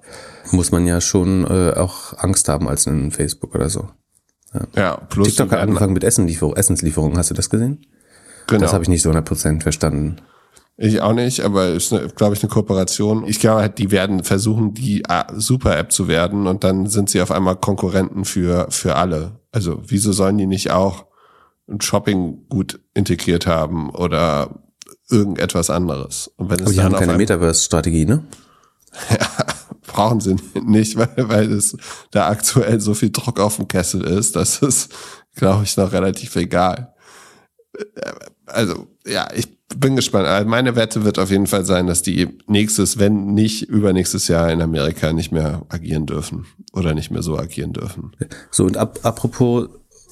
[0.51, 3.89] muss man ja schon äh, auch Angst haben als in Facebook oder so.
[4.75, 7.17] Ja, plus TikTok hat angefangen mit Essenlieferung, Essenslieferungen.
[7.17, 7.85] Hast du das gesehen?
[8.47, 8.61] Genau.
[8.61, 10.17] Das habe ich nicht so 100% verstanden.
[10.75, 13.25] Ich auch nicht, aber ist, glaube ich, eine Kooperation.
[13.27, 15.03] Ich glaube, die werden versuchen, die
[15.35, 19.39] Super-App zu werden und dann sind sie auf einmal Konkurrenten für, für alle.
[19.51, 21.05] Also, wieso sollen die nicht auch
[21.69, 24.63] ein Shopping gut integriert haben oder
[25.09, 26.31] irgendetwas anderes?
[26.37, 28.23] Und wenn es aber die haben keine Metaverse-Strategie, ne?
[29.11, 29.27] ja,
[29.93, 31.77] brauchen sie nicht, weil, weil es
[32.11, 34.93] da aktuell so viel Druck auf dem Kessel ist, das ist,
[35.35, 36.93] glaube ich, noch relativ egal.
[38.45, 40.27] Also, ja, ich bin gespannt.
[40.27, 44.51] Also meine Wette wird auf jeden Fall sein, dass die nächstes, wenn nicht übernächstes Jahr
[44.51, 48.11] in Amerika nicht mehr agieren dürfen oder nicht mehr so agieren dürfen.
[48.51, 49.69] So, und ab, apropos,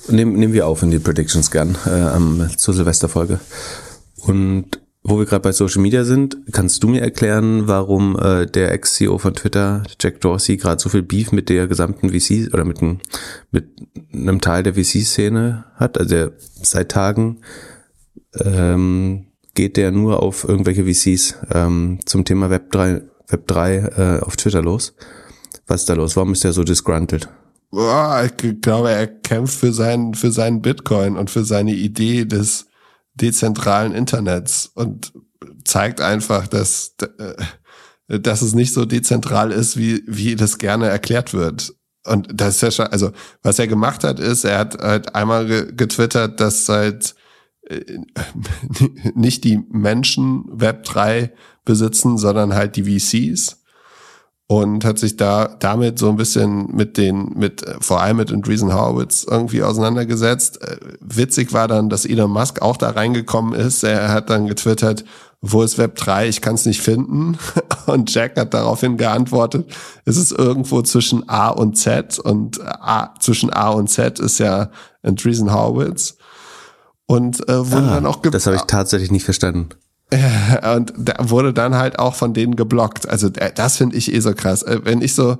[0.07, 3.39] nehmen, nehmen wir auf in die Predictions gern äh, zur Silvesterfolge.
[4.17, 8.71] Und wo wir gerade bei Social Media sind, kannst du mir erklären, warum äh, der
[8.71, 12.81] Ex-CEO von Twitter, Jack Dorsey, gerade so viel Beef mit der gesamten VC oder mit,
[12.81, 13.01] ein,
[13.49, 13.65] mit
[14.13, 15.97] einem Teil der VC-Szene hat?
[15.97, 17.39] Also er seit Tagen
[18.39, 24.19] ähm, geht der nur auf irgendwelche VCs ähm, zum Thema Web 3, Web 3 äh,
[24.21, 24.93] auf Twitter los.
[25.67, 26.15] Was ist da los?
[26.15, 27.27] Warum ist der so disgruntled?
[27.71, 32.67] Boah, ich glaube, er kämpft für seinen, für seinen Bitcoin und für seine Idee des
[33.21, 35.13] dezentralen Internets und
[35.63, 41.33] zeigt einfach, dass, äh, dass es nicht so dezentral ist, wie, wie das gerne erklärt
[41.33, 41.73] wird.
[42.05, 43.11] Und das ist ja schon, also
[43.43, 47.15] was er gemacht hat, ist, er hat halt einmal getwittert, dass seit
[47.67, 47.81] äh,
[49.13, 51.31] nicht die Menschen Web 3
[51.63, 53.60] besitzen, sondern halt die VCs
[54.51, 58.73] und hat sich da damit so ein bisschen mit den, mit, vor allem mit Andreessen
[58.73, 60.61] Horowitz irgendwie auseinandergesetzt.
[60.61, 63.81] Äh, witzig war dann, dass Elon Musk auch da reingekommen ist.
[63.83, 65.05] Er hat dann getwittert,
[65.39, 66.27] wo ist Web 3?
[66.27, 67.37] Ich kann es nicht finden.
[67.85, 69.71] Und Jack hat daraufhin geantwortet,
[70.03, 74.69] es ist irgendwo zwischen A und Z und A, zwischen A und Z ist ja
[75.01, 76.17] Andreessen Horowitz.
[77.05, 79.69] Und äh, wurde ah, dann auch Das habe ich tatsächlich nicht verstanden.
[80.75, 83.07] Und da wurde dann halt auch von denen geblockt.
[83.07, 84.63] Also äh, das finde ich eh so krass.
[84.63, 85.37] Äh, wenn ich so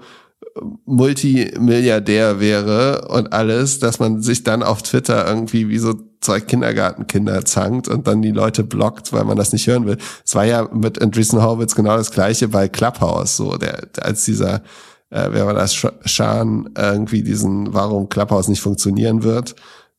[0.86, 7.45] Multimilliardär wäre und alles, dass man sich dann auf Twitter irgendwie wie so zwei Kindergartenkinder
[7.45, 9.97] zankt und dann die Leute blockt, weil man das nicht hören will.
[10.25, 14.62] Es war ja mit Andreessen Horowitz genau das gleiche bei Clubhouse, so der als dieser
[15.10, 19.55] äh, wer war das Schan irgendwie diesen warum Clubhouse nicht funktionieren wird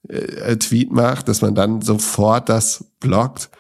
[0.09, 3.51] äh, Tweet macht, dass man dann sofort das blockt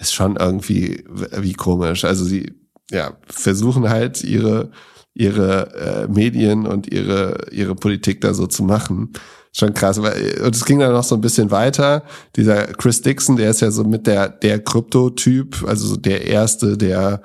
[0.00, 1.04] ist schon irgendwie
[1.36, 2.04] wie komisch.
[2.04, 2.52] Also sie
[2.90, 4.70] ja versuchen halt ihre
[5.14, 9.12] ihre äh, Medien und ihre ihre Politik da so zu machen.
[9.52, 9.98] Schon krass.
[9.98, 12.04] Und es ging dann noch so ein bisschen weiter.
[12.36, 16.76] Dieser Chris Dixon, der ist ja so mit der der Krypto-Typ, also so der erste,
[16.78, 17.22] der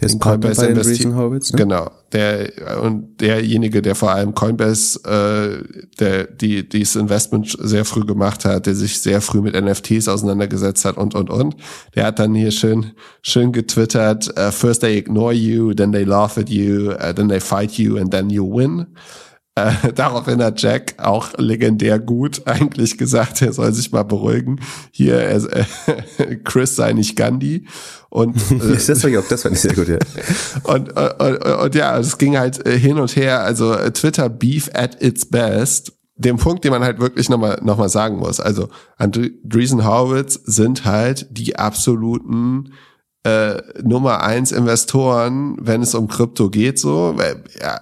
[0.00, 1.14] der ist Coinbase investiert.
[1.14, 1.58] Horowitz, ne?
[1.58, 1.90] Genau.
[2.12, 2.50] Der,
[2.82, 5.62] und derjenige, der vor allem Coinbase, äh,
[6.00, 10.84] der, die, dieses Investment sehr früh gemacht hat, der sich sehr früh mit NFTs auseinandergesetzt
[10.84, 11.56] hat und, und, und.
[11.94, 16.38] Der hat dann hier schön, schön getwittert, uh, first they ignore you, then they laugh
[16.38, 18.86] at you, uh, then they fight you and then you win.
[19.56, 24.60] Äh, daraufhin hat Jack auch legendär gut eigentlich gesagt, er soll sich mal beruhigen.
[24.90, 27.66] Hier, er, äh, Chris sei nicht Gandhi.
[28.10, 29.98] Und, äh, das, fand das fand ich sehr gut, ja.
[30.64, 33.42] und, und, und, und ja, es ging halt äh, hin und her.
[33.42, 35.92] Also äh, Twitter Beef at its best.
[36.16, 38.38] Dem Punkt, den man halt wirklich nochmal noch mal sagen muss.
[38.38, 42.72] Also Andreessen Horowitz sind halt die absoluten
[43.24, 47.16] äh, Nummer eins Investoren, wenn es um Krypto geht, so.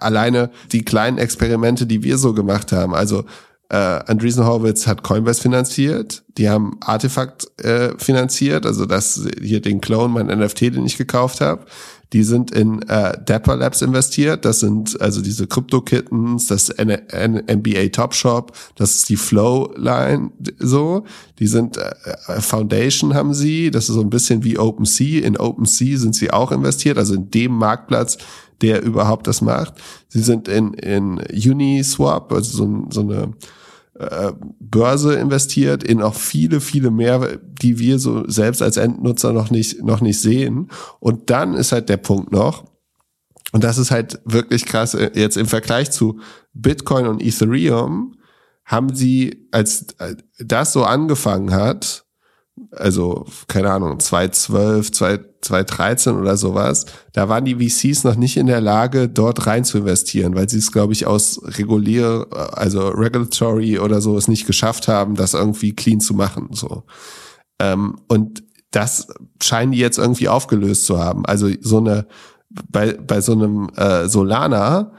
[0.00, 2.94] Alleine die kleinen Experimente, die wir so gemacht haben.
[2.94, 3.24] Also
[3.68, 9.80] äh, Andreessen Horowitz hat Coinbase finanziert, die haben Artefakt äh, finanziert, also das hier den
[9.80, 11.64] Clone, mein NFT, den ich gekauft habe.
[12.12, 14.44] Die sind in äh, Dapper Labs investiert.
[14.44, 20.30] Das sind also diese Crypto-Kittens, das N N NBA Top Shop, das ist die Flow-Line
[20.58, 21.04] so.
[21.38, 23.70] Die sind äh, Foundation haben sie.
[23.70, 25.24] Das ist so ein bisschen wie OpenSea.
[25.24, 28.18] In OpenSea sind sie auch investiert, also in dem Marktplatz,
[28.60, 29.74] der überhaupt das macht.
[30.08, 33.32] Sie sind in, in Uniswap, also so, so eine
[34.10, 39.50] äh, Börse investiert in auch viele, viele mehr, die wir so selbst als Endnutzer noch
[39.50, 40.70] nicht, noch nicht sehen.
[41.00, 42.64] Und dann ist halt der Punkt noch,
[43.52, 46.20] und das ist halt wirklich krass, äh, jetzt im Vergleich zu
[46.52, 48.16] Bitcoin und Ethereum
[48.64, 49.86] haben sie, als
[50.38, 52.04] das so angefangen hat,
[52.76, 58.60] also keine Ahnung, 2012, 2013 oder sowas, da waren die VCs noch nicht in der
[58.60, 64.00] Lage, dort rein zu investieren, weil sie es, glaube ich, aus regulier, also regulatory oder
[64.00, 66.48] so es nicht geschafft haben, das irgendwie clean zu machen.
[66.52, 66.84] So.
[67.58, 69.08] Ähm, und das
[69.42, 71.26] scheinen die jetzt irgendwie aufgelöst zu haben.
[71.26, 72.06] Also so eine,
[72.70, 74.92] bei, bei so einem äh, Solana,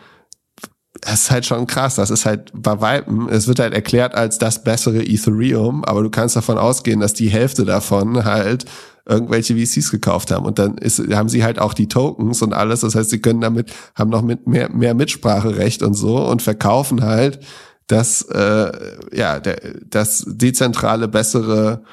[1.02, 1.96] das ist halt schon krass.
[1.96, 6.10] Das ist halt bei Weitem, es wird halt erklärt als das bessere Ethereum, aber du
[6.10, 8.66] kannst davon ausgehen, dass die Hälfte davon halt
[9.06, 10.46] irgendwelche VCs gekauft haben.
[10.46, 12.82] Und dann ist, haben sie halt auch die Tokens und alles.
[12.82, 17.04] Das heißt, sie können damit, haben noch mit mehr, mehr Mitspracherecht und so und verkaufen
[17.04, 17.40] halt
[17.88, 18.72] das, äh,
[19.12, 21.84] ja, der, das dezentrale, bessere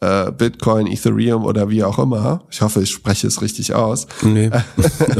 [0.00, 2.42] äh, Bitcoin, Ethereum oder wie auch immer.
[2.50, 4.06] Ich hoffe, ich spreche es richtig aus.
[4.22, 4.50] Nee.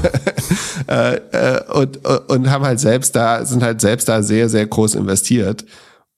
[0.89, 4.95] äh, äh, und, und haben halt selbst da, sind halt selbst da sehr, sehr groß
[4.95, 5.65] investiert.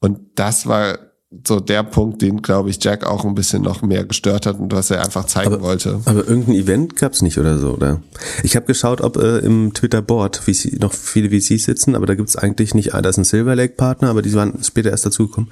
[0.01, 0.99] Und das war
[1.45, 4.73] so der Punkt, den, glaube ich, Jack auch ein bisschen noch mehr gestört hat und
[4.73, 6.01] was er einfach zeigen aber, wollte.
[6.07, 8.01] Aber irgendein Event gab's nicht oder so, oder?
[8.43, 10.41] Ich habe geschaut, ob äh, im Twitter-Board
[10.79, 14.09] noch viele VCs sitzen, aber da gibt's eigentlich nicht, ah, da ist ein Silver Lake-Partner,
[14.09, 15.51] aber die waren später erst dazugekommen.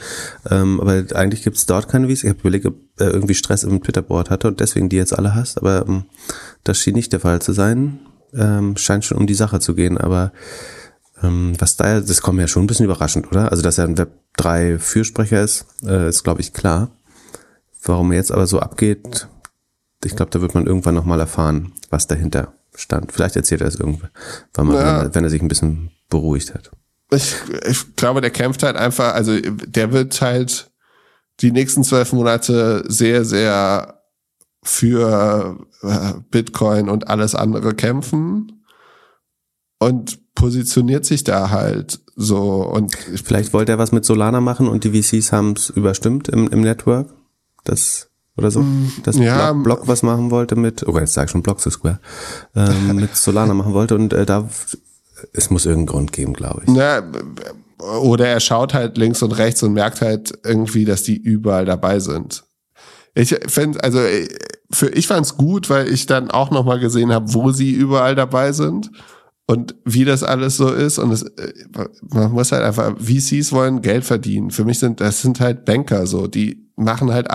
[0.51, 2.25] Ähm, aber eigentlich gibt's dort keine VCs.
[2.25, 5.35] Ich habe überlegt, ob er irgendwie Stress im Twitter-Board hatte und deswegen die jetzt alle
[5.35, 6.05] hast, aber ähm,
[6.65, 7.99] das schien nicht der Fall zu sein.
[8.35, 10.33] Ähm, scheint schon um die Sache zu gehen, aber
[11.21, 13.51] was da, das kommt mir ja schon ein bisschen überraschend, oder?
[13.51, 16.91] Also, dass er ein Web3 Fürsprecher ist, äh, ist glaube ich klar.
[17.83, 19.29] Warum er jetzt aber so abgeht,
[20.05, 23.13] ich glaube, da wird man irgendwann nochmal erfahren, was dahinter stand.
[23.13, 24.11] Vielleicht erzählt er es irgendwann,
[24.59, 25.15] mal, ja.
[25.15, 26.71] wenn er sich ein bisschen beruhigt hat.
[27.11, 27.35] Ich,
[27.67, 30.71] ich glaube, der kämpft halt einfach, also der wird halt
[31.41, 34.03] die nächsten zwölf Monate sehr, sehr
[34.63, 38.65] für äh, Bitcoin und alles andere kämpfen.
[39.79, 44.85] Und positioniert sich da halt so und vielleicht wollte er was mit Solana machen und
[44.85, 47.09] die VCs haben es überstimmt im, im Network,
[47.65, 51.25] das oder so, mm, dass ja, Block, Block was machen wollte mit, oh jetzt sag
[51.25, 51.99] ich schon Block to Square,
[52.55, 54.49] ähm, mit Solana machen wollte und äh, da
[55.33, 56.75] es muss irgendeinen Grund geben, glaube ich.
[56.75, 57.03] Ja,
[58.03, 62.01] oder er schaut halt links und rechts und merkt halt irgendwie, dass die überall dabei
[62.01, 62.45] sind.
[63.15, 63.99] Ich finde, also
[64.71, 67.73] für ich fand es gut, weil ich dann auch noch mal gesehen habe, wo sie
[67.73, 68.91] überall dabei sind
[69.47, 70.99] und wie das alles so ist.
[70.99, 71.53] Und es, äh,
[72.03, 74.51] man muss halt einfach, VCs wollen Geld verdienen.
[74.51, 77.29] Für mich sind, das sind halt Banker so, die machen halt,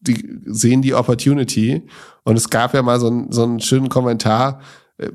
[0.00, 1.82] die sehen die Opportunity.
[2.24, 4.60] Und es gab ja mal so, einen so einen schönen Kommentar,
[4.98, 5.10] äh,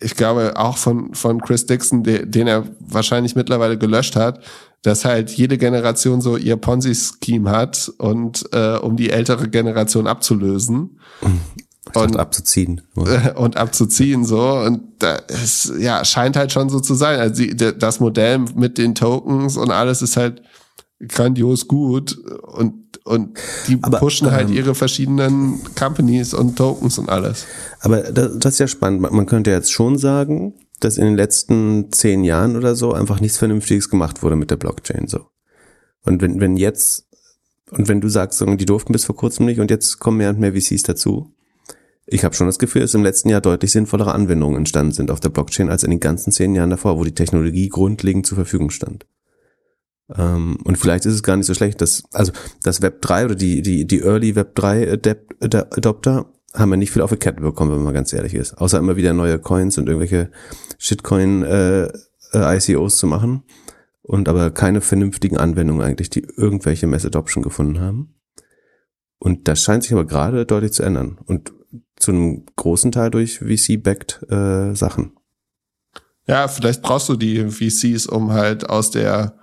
[0.00, 4.40] ich glaube auch von, von Chris Dixon, den er wahrscheinlich mittlerweile gelöscht hat,
[4.82, 11.00] dass halt jede Generation so ihr Ponzi-Scheme hat und äh, um die ältere Generation abzulösen.
[11.94, 12.82] Und abzuziehen.
[13.36, 14.40] Und abzuziehen, so.
[14.40, 17.18] Und das, ja, scheint halt schon so zu sein.
[17.20, 20.42] Also das Modell mit den Tokens und alles ist halt
[21.06, 27.08] grandios gut und, und die aber, pushen halt ähm, ihre verschiedenen Companies und Tokens und
[27.08, 27.46] alles.
[27.80, 29.00] Aber das, das ist ja spannend.
[29.02, 33.38] Man könnte jetzt schon sagen, dass in den letzten zehn Jahren oder so einfach nichts
[33.38, 35.26] Vernünftiges gemacht wurde mit der Blockchain, so.
[36.04, 37.06] Und wenn, wenn jetzt,
[37.70, 40.38] und wenn du sagst, die durften bis vor kurzem nicht und jetzt kommen mehr und
[40.38, 41.34] mehr VCs dazu,
[42.10, 45.20] ich habe schon das Gefühl, dass im letzten Jahr deutlich sinnvollere Anwendungen entstanden sind auf
[45.20, 48.70] der Blockchain als in den ganzen zehn Jahren davor, wo die Technologie grundlegend zur Verfügung
[48.70, 49.06] stand.
[50.16, 53.34] Ähm, und vielleicht ist es gar nicht so schlecht, dass, also das Web 3 oder
[53.34, 54.92] die, die, die Early Web 3
[55.40, 58.54] Adopter haben ja nicht viel auf die Kette bekommen, wenn man ganz ehrlich ist.
[58.54, 60.30] Außer immer wieder neue Coins und irgendwelche
[60.78, 61.88] Shitcoin äh,
[62.32, 63.42] äh ICOs zu machen.
[64.00, 68.14] Und aber keine vernünftigen Anwendungen eigentlich, die irgendwelche Mass Adoption gefunden haben.
[69.18, 71.18] Und das scheint sich aber gerade deutlich zu ändern.
[71.26, 71.52] Und
[71.98, 75.12] zu einem großen Teil durch VC-backed äh, Sachen.
[76.26, 79.38] Ja, vielleicht brauchst du die VCs, um halt aus der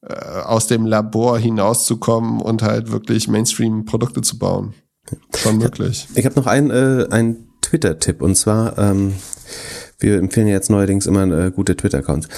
[0.00, 4.74] äh, aus dem Labor hinauszukommen und halt wirklich Mainstream-Produkte zu bauen.
[5.36, 6.06] Schon möglich.
[6.14, 9.14] Ich habe noch einen, äh, einen Twitter-Tipp und zwar, ähm,
[9.98, 12.28] wir empfehlen jetzt neuerdings immer äh, gute Twitter-Accounts.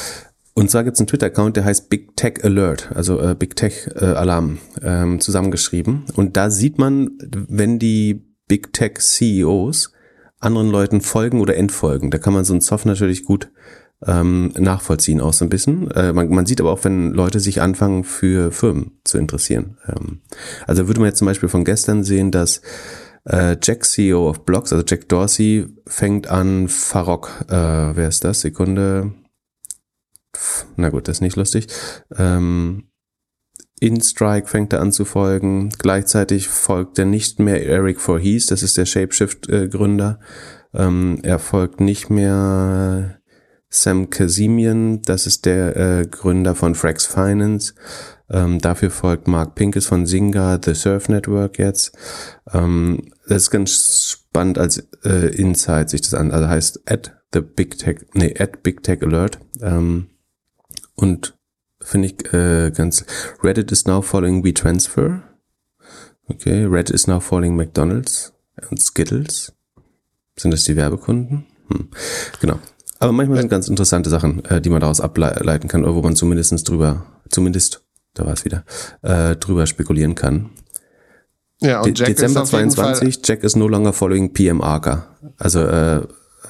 [0.54, 3.88] Und zwar gibt es einen Twitter-Account, der heißt Big Tech Alert, also äh, Big Tech
[3.94, 6.04] äh, Alarm, ähm, zusammengeschrieben.
[6.16, 9.92] Und da sieht man, wenn die Big Tech CEOs
[10.40, 12.10] anderen Leuten folgen oder entfolgen.
[12.10, 13.52] Da kann man so ein Soft natürlich gut
[14.04, 15.88] ähm, nachvollziehen, auch so ein bisschen.
[15.92, 19.76] Äh, man, man sieht aber auch, wenn Leute sich anfangen, für Firmen zu interessieren.
[19.86, 20.22] Ähm,
[20.66, 22.60] also würde man jetzt zum Beispiel von gestern sehen, dass
[23.24, 28.40] äh, Jack, CEO of Blogs, also Jack Dorsey, fängt an, Farok, äh, wer ist das?
[28.40, 29.12] Sekunde.
[30.74, 31.68] Na gut, das ist nicht lustig.
[32.16, 32.89] Ähm,
[33.80, 35.70] InStrike fängt er an zu folgen.
[35.78, 40.20] Gleichzeitig folgt er nicht mehr Eric Voorhees, das ist der Shapeshift-Gründer.
[40.74, 43.20] Ähm, er folgt nicht mehr
[43.68, 47.74] Sam Kazemian, das ist der äh, Gründer von Frax Finance.
[48.28, 51.96] Ähm, dafür folgt Mark Pinkes von Zynga, The Surf Network jetzt.
[52.52, 56.30] Ähm, das ist ganz spannend als äh, Insight sich das an.
[56.30, 59.40] Also heißt at the Big Tech, nee, at Big Tech Alert.
[59.60, 60.10] Ähm,
[60.94, 61.39] und
[61.80, 63.04] finde ich äh, ganz.
[63.42, 65.22] Reddit is now following WeTransfer.
[66.28, 68.32] Okay, Reddit is now following McDonald's
[68.70, 69.52] und Skittles.
[70.36, 71.46] Sind das die Werbekunden?
[71.68, 71.88] Hm.
[72.40, 72.58] Genau.
[72.98, 76.16] Aber manchmal sind ganz interessante Sachen, äh, die man daraus ableiten kann, oder wo man
[76.16, 77.82] zumindestens drüber, zumindest,
[78.14, 78.64] da war es wieder,
[79.02, 80.50] äh, drüber spekulieren kann.
[81.62, 85.16] Ja, und Jack Dezember 22, Jack is no longer following PM Arca.
[85.38, 86.02] Also äh,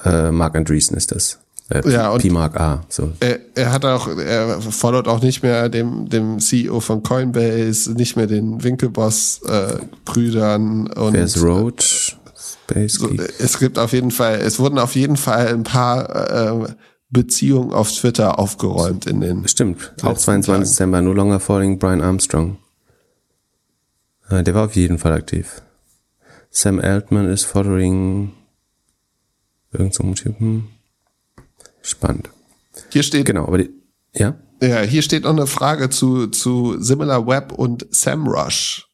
[0.04, 1.40] äh, Mark Andreessen ist das.
[1.70, 2.84] Äh, ja, und P-Mark A.
[2.88, 3.12] So.
[3.20, 8.16] Er, er hat auch, er followt auch nicht mehr dem, dem CEO von Coinbase, nicht
[8.16, 10.88] mehr den Winkelboss-Brüdern.
[10.88, 12.16] Äh, und ist Roach?
[12.86, 13.10] So,
[13.40, 16.68] es gibt auf jeden Fall, es wurden auf jeden Fall ein paar äh,
[17.08, 19.48] Beziehungen auf Twitter aufgeräumt in den.
[19.48, 20.70] Stimmt, auch 22.
[20.70, 22.58] Dezember, no longer following Brian Armstrong.
[24.28, 25.62] Äh, der war auf jeden Fall aktiv.
[26.50, 28.30] Sam Altman ist following
[29.72, 30.68] irgendeinem so Typen.
[31.90, 32.30] Spannend.
[32.90, 33.26] Hier steht.
[33.26, 33.70] Genau, aber die,
[34.14, 34.36] ja?
[34.62, 38.86] Ja, hier steht noch eine Frage zu, zu Similar Web und SamRush.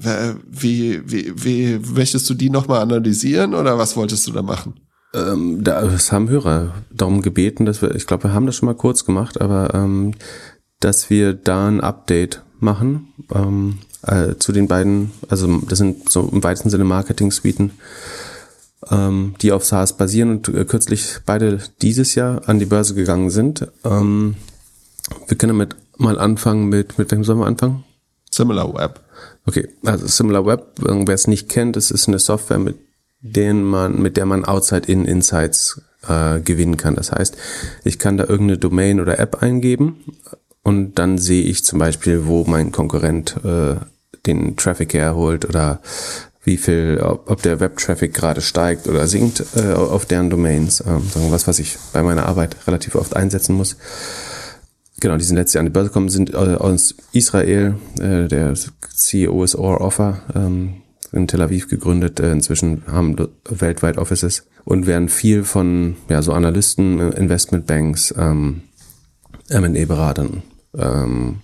[0.00, 4.80] Wie, wie, wie möchtest du die nochmal analysieren oder was wolltest du da machen?
[5.12, 8.66] Ähm, da, das haben Hörer darum gebeten, dass wir, ich glaube, wir haben das schon
[8.66, 10.14] mal kurz gemacht, aber ähm,
[10.78, 16.28] dass wir da ein Update machen ähm, äh, zu den beiden, also das sind so
[16.32, 17.72] im weitesten Sinne Marketing-Suiten,
[18.90, 23.30] ähm, die auf SaaS basieren und äh, kürzlich beide dieses Jahr an die Börse gegangen
[23.30, 23.66] sind.
[23.84, 24.36] Ähm,
[25.26, 27.84] wir können damit mal anfangen mit, mit welchem sollen wir anfangen?
[28.30, 29.00] Similar Web.
[29.46, 32.76] Okay, also Similar Web, wer es nicht kennt, das ist eine Software, mit
[33.20, 36.94] denen man, mit der man Outside-In Insights äh, gewinnen kann.
[36.94, 37.36] Das heißt,
[37.84, 40.04] ich kann da irgendeine Domain oder App eingeben
[40.62, 43.76] und dann sehe ich zum Beispiel, wo mein Konkurrent äh,
[44.26, 45.80] den Traffic herholt oder
[46.48, 50.80] wie viel, ob, ob der Web-Traffic gerade steigt oder sinkt äh, auf deren Domains.
[50.80, 53.76] Ähm, was, was ich bei meiner Arbeit relativ oft einsetzen muss.
[54.98, 57.74] Genau, die sind letztes Jahr an die Börse gekommen, sind äh, aus Israel.
[58.00, 58.54] Äh, der
[58.94, 60.82] CEO ist Or Offer, ähm,
[61.12, 62.18] in Tel Aviv gegründet.
[62.18, 63.16] Äh, inzwischen haben
[63.48, 68.62] weltweit Offices und werden viel von ja so Analysten, äh, Investmentbanks, ähm,
[69.50, 70.42] M&A-Beratern
[70.76, 71.42] ähm,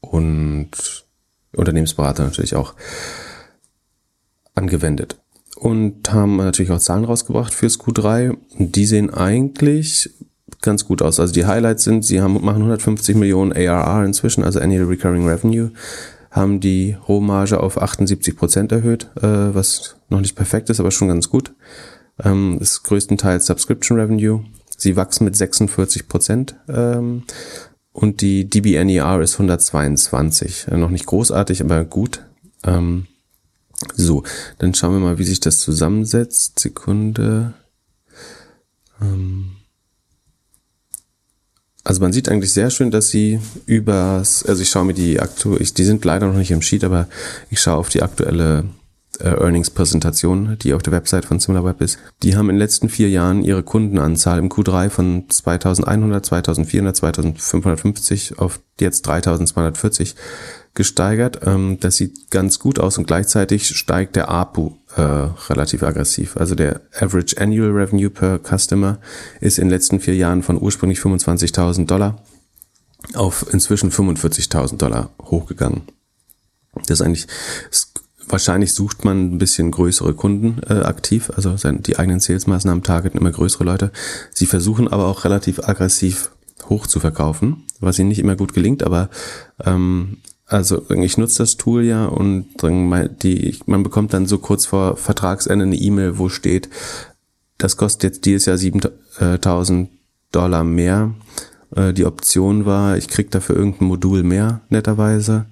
[0.00, 0.68] und
[1.54, 2.74] Unternehmensberater natürlich auch
[4.56, 5.16] angewendet.
[5.56, 8.36] Und haben natürlich auch Zahlen rausgebracht fürs Q3.
[8.58, 10.10] Die sehen eigentlich
[10.60, 11.20] ganz gut aus.
[11.20, 15.70] Also die Highlights sind, sie haben, machen 150 Millionen ARR inzwischen, also Annual Recurring Revenue,
[16.30, 21.08] haben die Rohmarge auf 78 Prozent erhöht, äh, was noch nicht perfekt ist, aber schon
[21.08, 21.54] ganz gut.
[22.22, 24.44] Ähm, ist größtenteils Subscription Revenue.
[24.76, 27.22] Sie wachsen mit 46 Prozent ähm,
[27.92, 30.66] und die DBNER ist 122.
[30.70, 32.26] Äh, noch nicht großartig, aber gut.
[32.64, 33.06] Ähm,
[33.94, 34.22] so,
[34.58, 36.58] dann schauen wir mal, wie sich das zusammensetzt.
[36.58, 37.54] Sekunde.
[39.00, 39.56] Ähm
[41.84, 45.64] also man sieht eigentlich sehr schön, dass sie übers, also ich schaue mir die aktuelle,
[45.64, 47.06] die sind leider noch nicht im Sheet, aber
[47.48, 48.64] ich schaue auf die aktuelle
[49.20, 51.98] äh, Earnings-Präsentation, die auf der Website von SimilarWeb ist.
[52.24, 58.38] Die haben in den letzten vier Jahren ihre Kundenanzahl im Q3 von 2100, 2400, 2550
[58.38, 60.16] auf jetzt 3240
[60.76, 61.40] gesteigert.
[61.44, 66.36] Ähm, das sieht ganz gut aus und gleichzeitig steigt der APU äh, relativ aggressiv.
[66.36, 68.98] Also der Average Annual Revenue per Customer
[69.40, 72.22] ist in den letzten vier Jahren von ursprünglich 25.000 Dollar
[73.14, 75.82] auf inzwischen 45.000 Dollar hochgegangen.
[76.86, 77.26] Das ist eigentlich,
[78.26, 83.30] wahrscheinlich sucht man ein bisschen größere Kunden äh, aktiv, also die eigenen Salesmaßnahmen targeten immer
[83.30, 83.92] größere Leute.
[84.32, 86.32] Sie versuchen aber auch relativ aggressiv
[86.68, 89.08] hoch zu verkaufen, was ihnen nicht immer gut gelingt, aber
[89.64, 92.46] ähm, also ich nutze das Tool ja und
[93.22, 96.68] die, man bekommt dann so kurz vor Vertragsende eine E-Mail, wo steht,
[97.58, 99.90] das kostet jetzt dieses Jahr 7000
[100.32, 101.14] Dollar mehr
[101.74, 105.46] Äh, die Option war, ich krieg dafür irgendein Modul mehr, netterweise.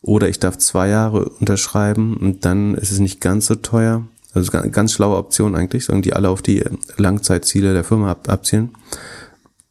[0.00, 4.06] Oder ich darf zwei Jahre unterschreiben und dann ist es nicht ganz so teuer.
[4.32, 6.62] Also ganz, schlaue Option eigentlich, sagen die alle auf die
[6.96, 8.70] Langzeitziele der Firma ab, abzielen.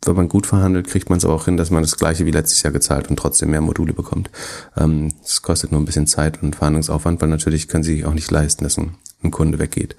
[0.07, 2.63] Wenn man gut verhandelt, kriegt man es auch hin, dass man das gleiche wie letztes
[2.63, 4.29] Jahr gezahlt und trotzdem mehr Module bekommt.
[4.75, 8.13] Es ähm, kostet nur ein bisschen Zeit und Verhandlungsaufwand, weil natürlich können sie sich auch
[8.13, 9.95] nicht leisten, dass ein, ein Kunde weggeht.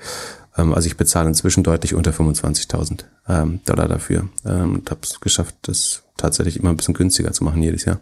[0.56, 5.20] Ähm, also ich bezahle inzwischen deutlich unter 25.000 ähm, Dollar dafür ähm, und habe es
[5.20, 8.00] geschafft, das tatsächlich immer ein bisschen günstiger zu machen jedes Jahr.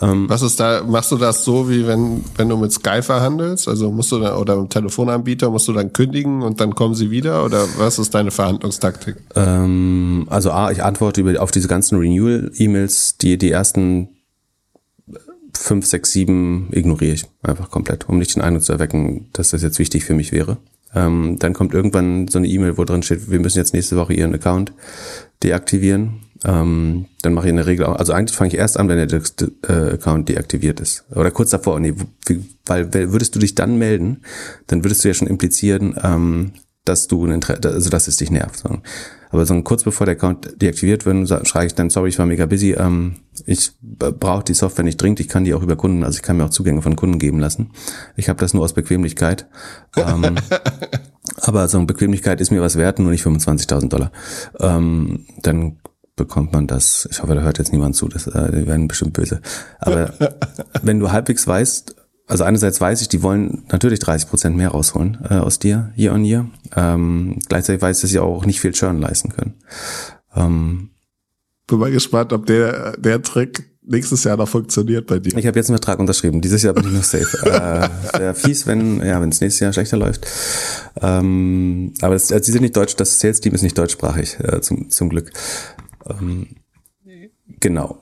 [0.00, 3.66] Ähm, was ist da, machst du das so, wie wenn, wenn du mit Sky verhandelst?
[3.66, 7.10] Also musst du da, oder mit Telefonanbieter, musst du dann kündigen und dann kommen sie
[7.10, 7.44] wieder?
[7.44, 9.16] Oder was ist deine Verhandlungstaktik?
[9.34, 14.10] Ähm, also A, ich antworte über, auf diese ganzen Renewal-E-Mails, die, die ersten
[15.54, 19.62] fünf, sechs, sieben ignoriere ich einfach komplett, um nicht den Eindruck zu erwecken, dass das
[19.62, 20.58] jetzt wichtig für mich wäre.
[20.94, 24.12] Ähm, dann kommt irgendwann so eine E-Mail, wo drin steht, wir müssen jetzt nächste Woche
[24.12, 24.72] Ihren Account
[25.42, 26.20] deaktivieren.
[26.44, 29.06] Ähm, dann mache ich in der Regel auch, also eigentlich fange ich erst an, wenn
[29.06, 29.22] der
[29.68, 31.04] äh, Account deaktiviert ist.
[31.14, 31.94] Oder kurz davor, nee,
[32.66, 34.22] weil würdest du dich dann melden,
[34.66, 36.52] dann würdest du ja schon implizieren, ähm,
[36.84, 38.58] dass du ein Interesse, also dass es dich nervt.
[38.58, 38.78] So.
[39.30, 42.44] Aber so kurz bevor der Account deaktiviert wird, schreibe ich dann, sorry, ich war mega
[42.46, 43.16] busy, ähm,
[43.46, 46.36] ich brauche die Software nicht dringend, ich kann die auch über Kunden, also ich kann
[46.36, 47.70] mir auch Zugänge von Kunden geben lassen.
[48.16, 49.46] Ich habe das nur aus Bequemlichkeit.
[49.96, 50.36] ähm,
[51.36, 54.12] aber so eine Bequemlichkeit ist mir was wert, nur nicht 25.000 Dollar.
[54.60, 55.78] Ähm, dann
[56.14, 57.08] bekommt man das.
[57.10, 59.40] Ich hoffe, da hört jetzt niemand zu, das, äh, die werden bestimmt böse.
[59.78, 60.12] Aber
[60.82, 61.96] wenn du halbwegs weißt,
[62.32, 66.14] also einerseits weiß ich, die wollen natürlich 30 Prozent mehr rausholen äh, aus dir, year
[66.14, 66.46] on year.
[66.74, 69.54] Ähm, gleichzeitig weiß ich, dass sie auch nicht viel Churn leisten können.
[70.34, 70.90] Ähm,
[71.66, 75.36] Bin mal gespannt, ob der, der Trick nächstes Jahr noch funktioniert bei dir.
[75.36, 76.40] Ich habe jetzt einen Vertrag unterschrieben.
[76.40, 77.36] Dieses Jahr bin ich noch safe.
[78.14, 80.26] äh, Wäre fies, wenn ja, wenn es nächstes Jahr schlechter läuft.
[81.02, 82.96] Ähm, aber es, also sie sind nicht deutsch.
[82.96, 85.32] Das Sales-Team ist nicht deutschsprachig äh, zum zum Glück.
[86.08, 86.46] Ähm,
[87.60, 88.01] genau.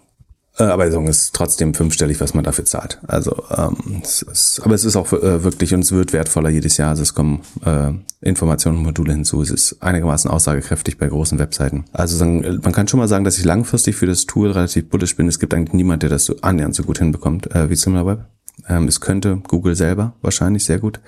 [0.60, 3.00] Äh, aber es ist trotzdem fünfstellig, was man dafür zahlt.
[3.06, 6.76] Also, ähm, es ist, aber es ist auch äh, wirklich und es wird wertvoller jedes
[6.76, 6.90] Jahr.
[6.90, 9.40] Also es kommen äh, Informationen und Module hinzu.
[9.40, 11.84] Es ist einigermaßen aussagekräftig bei großen Webseiten.
[11.92, 15.28] Also man kann schon mal sagen, dass ich langfristig für das Tool relativ bullish bin.
[15.28, 18.26] Es gibt eigentlich niemand, der das so annähernd so gut hinbekommt äh, wie SimilarWeb.
[18.68, 21.00] Ähm, es könnte Google selber wahrscheinlich sehr gut.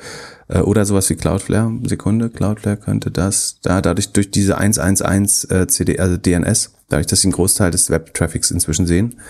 [0.48, 1.72] Äh, oder sowas wie Cloudflare.
[1.84, 3.58] Sekunde, Cloudflare könnte das.
[3.62, 7.90] Da dadurch durch diese 111 äh, CD, also DNS, dadurch, dass sie einen Großteil des
[7.90, 9.20] Web-Traffics inzwischen sehen,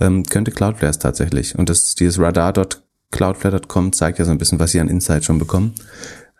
[0.00, 1.58] ähm, könnte Cloudflare es tatsächlich.
[1.58, 5.74] Und das dieses radar.cloudflare.com zeigt ja so ein bisschen, was sie an Insight schon bekommen.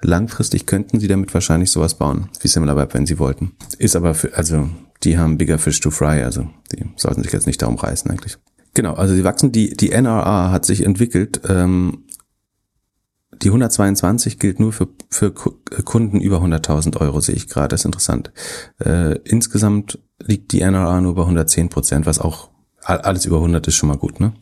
[0.00, 3.56] Langfristig könnten sie damit wahrscheinlich sowas bauen, wie SimilarWeb, wenn sie wollten.
[3.78, 4.70] Ist aber für, also,
[5.02, 8.38] die haben bigger fish to fry, also die sollten sich jetzt nicht darum reißen eigentlich.
[8.78, 12.04] Genau, also sie wachsen, die, die NRA hat sich entwickelt, ähm,
[13.42, 17.70] die 122 gilt nur für, für Kunden über 100.000 Euro, sehe ich gerade.
[17.70, 18.30] Das ist interessant.
[18.78, 22.50] Äh, insgesamt liegt die NRA nur bei 110 Prozent, was auch
[22.84, 24.20] alles über 100 ist schon mal gut.
[24.20, 24.34] Ne?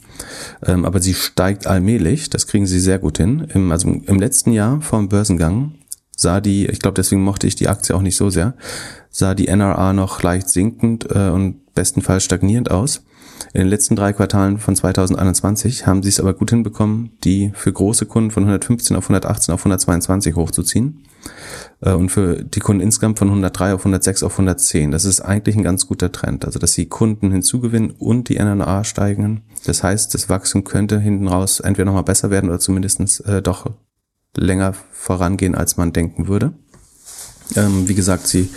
[0.66, 3.48] Ähm, aber sie steigt allmählich, das kriegen sie sehr gut hin.
[3.54, 5.76] Im, also im letzten Jahr vom Börsengang
[6.14, 8.54] sah die, ich glaube, deswegen mochte ich die Aktie auch nicht so sehr,
[9.08, 13.00] sah die NRA noch leicht sinkend äh, und bestenfalls stagnierend aus.
[13.52, 17.72] In den letzten drei Quartalen von 2021 haben sie es aber gut hinbekommen, die für
[17.72, 21.04] große Kunden von 115 auf 118 auf 122 hochzuziehen
[21.80, 24.90] äh, und für die Kunden insgesamt von 103 auf 106 auf 110.
[24.90, 28.84] Das ist eigentlich ein ganz guter Trend, also dass sie Kunden hinzugewinnen und die NNA
[28.84, 29.42] steigen.
[29.64, 33.70] Das heißt, das Wachstum könnte hinten raus entweder nochmal besser werden oder zumindestens äh, doch
[34.36, 36.52] länger vorangehen, als man denken würde.
[37.54, 38.50] Ähm, wie gesagt, sie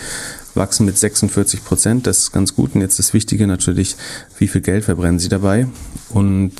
[0.60, 2.06] wachsen mit 46 Prozent.
[2.06, 2.76] Das ist ganz gut.
[2.76, 3.96] Und jetzt das Wichtige natürlich,
[4.38, 5.68] wie viel Geld verbrennen sie dabei?
[6.12, 6.54] Und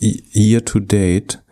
[0.00, 1.42] year to date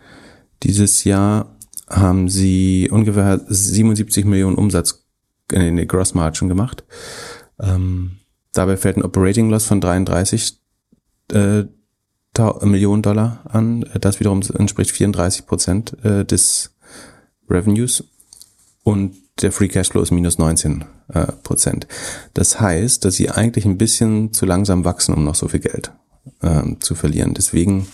[0.62, 1.56] dieses Jahr
[1.88, 5.04] haben sie ungefähr 77 Millionen Umsatz
[5.50, 6.84] in den Gross Margin gemacht.
[7.58, 8.18] Ähm,
[8.52, 10.60] dabei fällt ein Operating Loss von 33
[11.32, 11.64] äh,
[12.62, 13.84] Millionen Dollar an.
[14.00, 16.76] Das wiederum entspricht 34 Prozent äh, des
[17.48, 18.04] Revenues.
[18.84, 21.86] Und der Free Cashflow ist minus 19 äh, Prozent.
[22.34, 25.92] Das heißt, dass sie eigentlich ein bisschen zu langsam wachsen, um noch so viel Geld
[26.42, 27.34] äh, zu verlieren.
[27.34, 27.86] Deswegen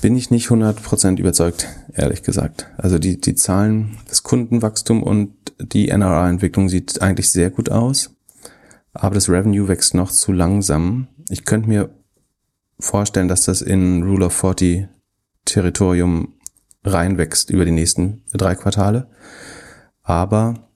[0.00, 2.68] bin ich nicht 100 Prozent überzeugt, ehrlich gesagt.
[2.78, 8.10] Also die, die Zahlen, das Kundenwachstum und die NRA-Entwicklung sieht eigentlich sehr gut aus,
[8.92, 11.08] aber das Revenue wächst noch zu langsam.
[11.28, 11.90] Ich könnte mir
[12.78, 14.88] vorstellen, dass das in Rule of 40
[15.44, 16.34] Territorium
[16.84, 19.08] reinwächst über die nächsten drei Quartale.
[20.02, 20.68] Aber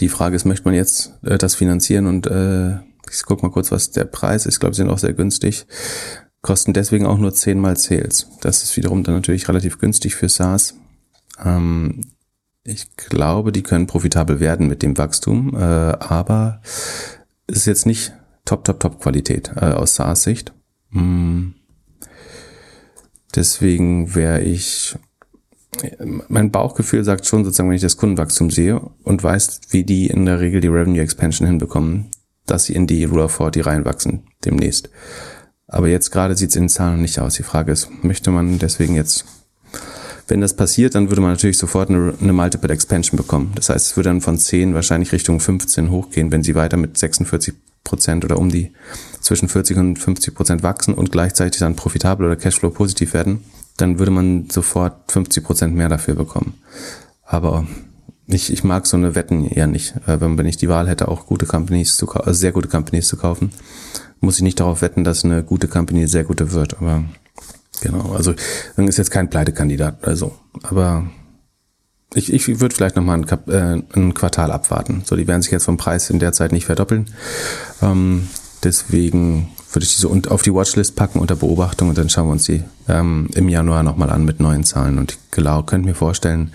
[0.00, 2.76] die Frage ist, möchte man jetzt äh, das finanzieren und äh,
[3.10, 4.54] ich guck mal kurz, was der Preis ist.
[4.54, 5.66] Ich glaube, sie sind auch sehr günstig.
[6.42, 8.28] Kosten deswegen auch nur zehnmal Sales.
[8.40, 10.74] Das ist wiederum dann natürlich relativ günstig für SaaS.
[11.42, 12.12] Ähm,
[12.64, 16.60] ich glaube, die können profitabel werden mit dem Wachstum, äh, aber
[17.46, 18.12] es ist jetzt nicht
[18.44, 20.52] Top, Top, Top Qualität äh, aus SaaS-Sicht.
[20.90, 21.50] Mm.
[23.34, 24.96] Deswegen wäre ich,
[26.28, 30.26] mein Bauchgefühl sagt schon sozusagen, wenn ich das Kundenwachstum sehe und weiß, wie die in
[30.26, 32.06] der Regel die Revenue Expansion hinbekommen,
[32.46, 34.90] dass sie in die Rule of 40 reinwachsen demnächst.
[35.66, 37.34] Aber jetzt gerade sieht es in den Zahlen nicht aus.
[37.34, 39.26] Die Frage ist, möchte man deswegen jetzt
[40.28, 43.52] wenn das passiert, dann würde man natürlich sofort eine, eine Multiple Expansion bekommen.
[43.54, 46.98] Das heißt, es würde dann von 10 wahrscheinlich Richtung 15 hochgehen, wenn sie weiter mit
[46.98, 48.72] 46 Prozent oder um die
[49.20, 53.42] zwischen 40 und 50 Prozent wachsen und gleichzeitig dann profitabel oder Cashflow positiv werden,
[53.78, 56.54] dann würde man sofort 50 Prozent mehr dafür bekommen.
[57.24, 57.66] Aber
[58.26, 59.94] ich, ich mag so eine Wetten eher nicht.
[60.06, 63.08] Äh, wenn, wenn ich die Wahl hätte, auch gute Companies zu also sehr gute Companies
[63.08, 63.52] zu kaufen,
[64.20, 66.78] muss ich nicht darauf wetten, dass eine gute Company sehr gute wird.
[66.78, 67.04] Aber
[67.80, 68.34] Genau, also
[68.76, 70.34] dann ist jetzt kein Pleitekandidat oder so.
[70.62, 71.08] Aber
[72.14, 75.02] ich, ich würde vielleicht nochmal ein, äh, ein Quartal abwarten.
[75.04, 77.10] So, die werden sich jetzt vom Preis in der Zeit nicht verdoppeln.
[77.82, 78.28] Ähm,
[78.64, 82.32] deswegen würde ich die so auf die Watchlist packen unter Beobachtung und dann schauen wir
[82.32, 84.98] uns die ähm, im Januar nochmal an mit neuen Zahlen.
[84.98, 86.52] Und ich genau, könnte mir vorstellen,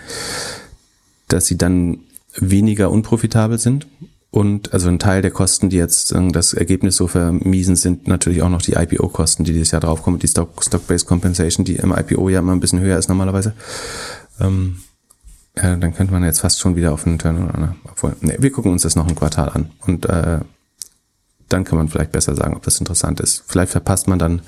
[1.28, 1.99] dass sie dann
[2.36, 3.88] weniger unprofitabel sind
[4.34, 8.49] und also ein Teil der Kosten, die jetzt das Ergebnis so vermiesen, sind natürlich auch
[8.49, 12.53] noch die IPO-Kosten, die dieses Jahr draufkommen, die Stock-Based Compensation, die im IPO ja immer
[12.53, 13.53] ein bisschen höher ist normalerweise.
[14.39, 14.78] Ähm,
[15.55, 17.76] ja, dann könnte man jetzt fast schon wieder auf einen Turnaround.
[17.91, 19.70] Obwohl, nee, wir gucken uns das noch ein Quartal an.
[19.86, 20.39] Und äh,
[21.53, 23.43] dann kann man vielleicht besser sagen, ob das interessant ist.
[23.47, 24.41] Vielleicht verpasst man dann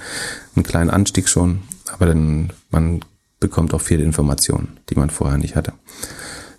[0.56, 1.62] einen kleinen Anstieg schon,
[1.94, 3.02] aber dann man
[3.40, 5.74] bekommt auch viele Informationen, die man vorher nicht hatte.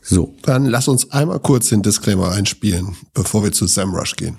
[0.00, 0.34] So.
[0.42, 4.38] Dann lass uns einmal kurz den Disclaimer einspielen, bevor wir zu SEMrush gehen.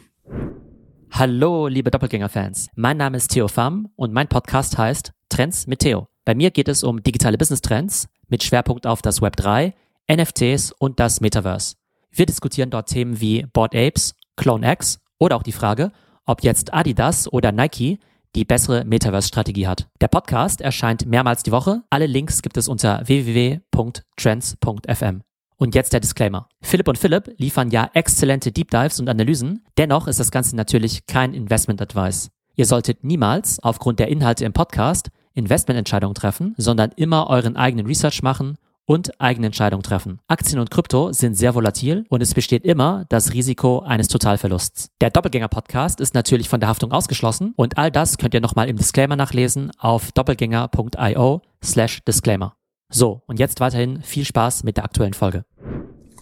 [1.12, 2.70] Hallo, liebe Doppelgänger-Fans.
[2.76, 6.08] Mein Name ist Theo Pham und mein Podcast heißt Trends mit Theo.
[6.24, 9.74] Bei mir geht es um digitale Business-Trends mit Schwerpunkt auf das Web 3,
[10.10, 11.76] NFTs und das Metaverse.
[12.12, 15.92] Wir diskutieren dort Themen wie Board Apes, Clone X oder auch die Frage,
[16.26, 18.00] ob jetzt Adidas oder Nike
[18.36, 19.88] die bessere Metaverse-Strategie hat.
[20.02, 21.84] Der Podcast erscheint mehrmals die Woche.
[21.90, 25.22] Alle Links gibt es unter www.trends.fm.
[25.60, 26.48] Und jetzt der Disclaimer.
[26.62, 29.66] Philipp und Philipp liefern ja exzellente Deep Dives und Analysen.
[29.78, 32.30] Dennoch ist das Ganze natürlich kein Investment Advice.
[32.56, 38.22] Ihr solltet niemals aufgrund der Inhalte im Podcast Investmententscheidungen treffen, sondern immer euren eigenen Research
[38.22, 38.58] machen
[38.88, 40.20] und eigene Entscheidungen treffen.
[40.28, 44.90] Aktien und Krypto sind sehr volatil und es besteht immer das Risiko eines Totalverlusts.
[45.02, 48.78] Der Doppelgänger-Podcast ist natürlich von der Haftung ausgeschlossen und all das könnt ihr nochmal im
[48.78, 52.56] Disclaimer nachlesen auf doppelgänger.io slash Disclaimer.
[52.90, 55.44] So, und jetzt weiterhin viel Spaß mit der aktuellen Folge.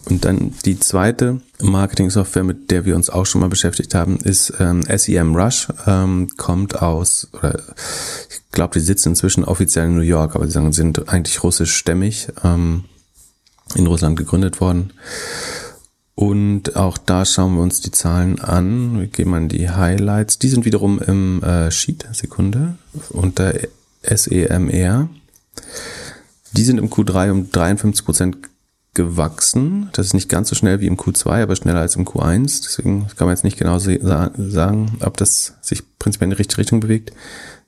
[0.08, 4.52] Und dann die zweite Marketing-Software, mit der wir uns auch schon mal beschäftigt haben, ist
[4.60, 5.66] ähm, SEM Rush.
[5.84, 7.60] Ähm, kommt aus, oder
[8.30, 12.84] ich glaube, die sitzen inzwischen offiziell in New York, aber sie sind eigentlich russischstämmig, ähm,
[13.74, 14.92] in Russland gegründet worden.
[16.14, 19.00] Und auch da schauen wir uns die Zahlen an.
[19.00, 20.38] Wir gehen mal die Highlights.
[20.38, 22.76] Die sind wiederum im äh, Sheet, Sekunde,
[23.10, 23.52] unter
[24.02, 25.08] SEMR.
[26.52, 28.38] Die sind im Q3 um 53 Prozent
[28.96, 29.90] gewachsen.
[29.92, 32.62] Das ist nicht ganz so schnell wie im Q2, aber schneller als im Q1.
[32.64, 36.80] Deswegen kann man jetzt nicht genau sagen, ob das sich prinzipiell in die richtige Richtung
[36.80, 37.12] bewegt.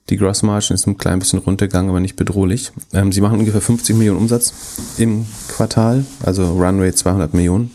[0.08, 2.72] Die Gross Margin ist ein klein bisschen runtergegangen, aber nicht bedrohlich.
[2.94, 4.54] Ähm, sie machen ungefähr 50 Millionen Umsatz
[4.96, 7.70] im Quartal, also Runway 200 Millionen.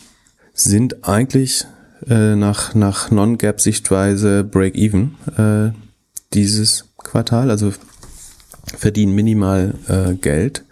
[0.55, 1.65] Sind eigentlich
[2.09, 5.77] äh, nach, nach Non-Gap-Sichtweise Break-Even äh,
[6.33, 7.71] dieses Quartal, also
[8.65, 10.63] verdienen minimal äh, Geld.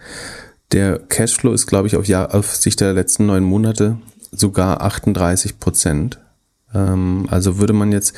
[0.72, 3.98] Der Cashflow ist, glaube ich, auf, Jahr, auf Sicht der letzten neun Monate
[4.32, 6.20] sogar 38 Prozent.
[6.74, 8.14] Ähm, also würde man jetzt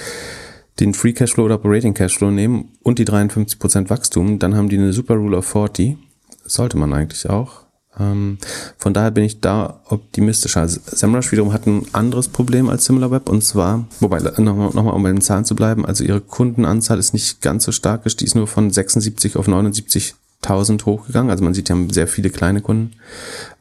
[0.79, 4.77] den Free Cashflow oder Operating Cashflow nehmen und die 53 Prozent Wachstum, dann haben die
[4.77, 5.97] eine Super Rule of 40.
[6.45, 7.63] Sollte man eigentlich auch.
[7.99, 8.39] Ähm,
[8.77, 10.61] von daher bin ich da optimistischer.
[10.61, 15.03] Also SEMrush wiederum hat ein anderes Problem als SimilarWeb und zwar, wobei, nochmal, noch um
[15.03, 18.47] bei den Zahlen zu bleiben, also ihre Kundenanzahl ist nicht ganz so stark, die nur
[18.47, 19.47] von 76 auf
[20.43, 21.31] 79.000 hochgegangen.
[21.31, 22.93] Also man sieht, die haben sehr viele kleine Kunden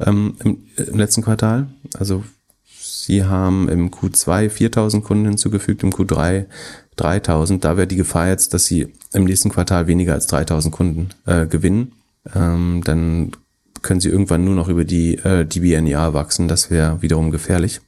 [0.01, 1.69] ähm, im, im letzten Quartal.
[1.99, 2.25] Also
[2.67, 6.47] sie haben im Q2 4.000 Kunden hinzugefügt, im Q3
[6.99, 7.61] 3.000.
[7.61, 11.47] Da wäre die Gefahr jetzt, dass sie im nächsten Quartal weniger als 3.000 Kunden äh,
[11.47, 11.93] gewinnen.
[12.35, 13.33] Ähm, dann
[13.83, 16.49] können sie irgendwann nur noch über die äh, DBNER wachsen.
[16.49, 17.81] Das wäre wiederum gefährlich.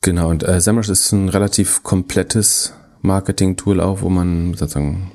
[0.00, 2.72] Genau, und äh, SEMrush ist ein relativ komplettes
[3.02, 5.12] Marketing-Tool auch, wo man sozusagen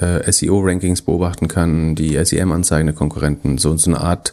[0.00, 4.32] äh, SEO-Rankings beobachten kann, die SEM-Anzeigen der Konkurrenten, so, so eine Art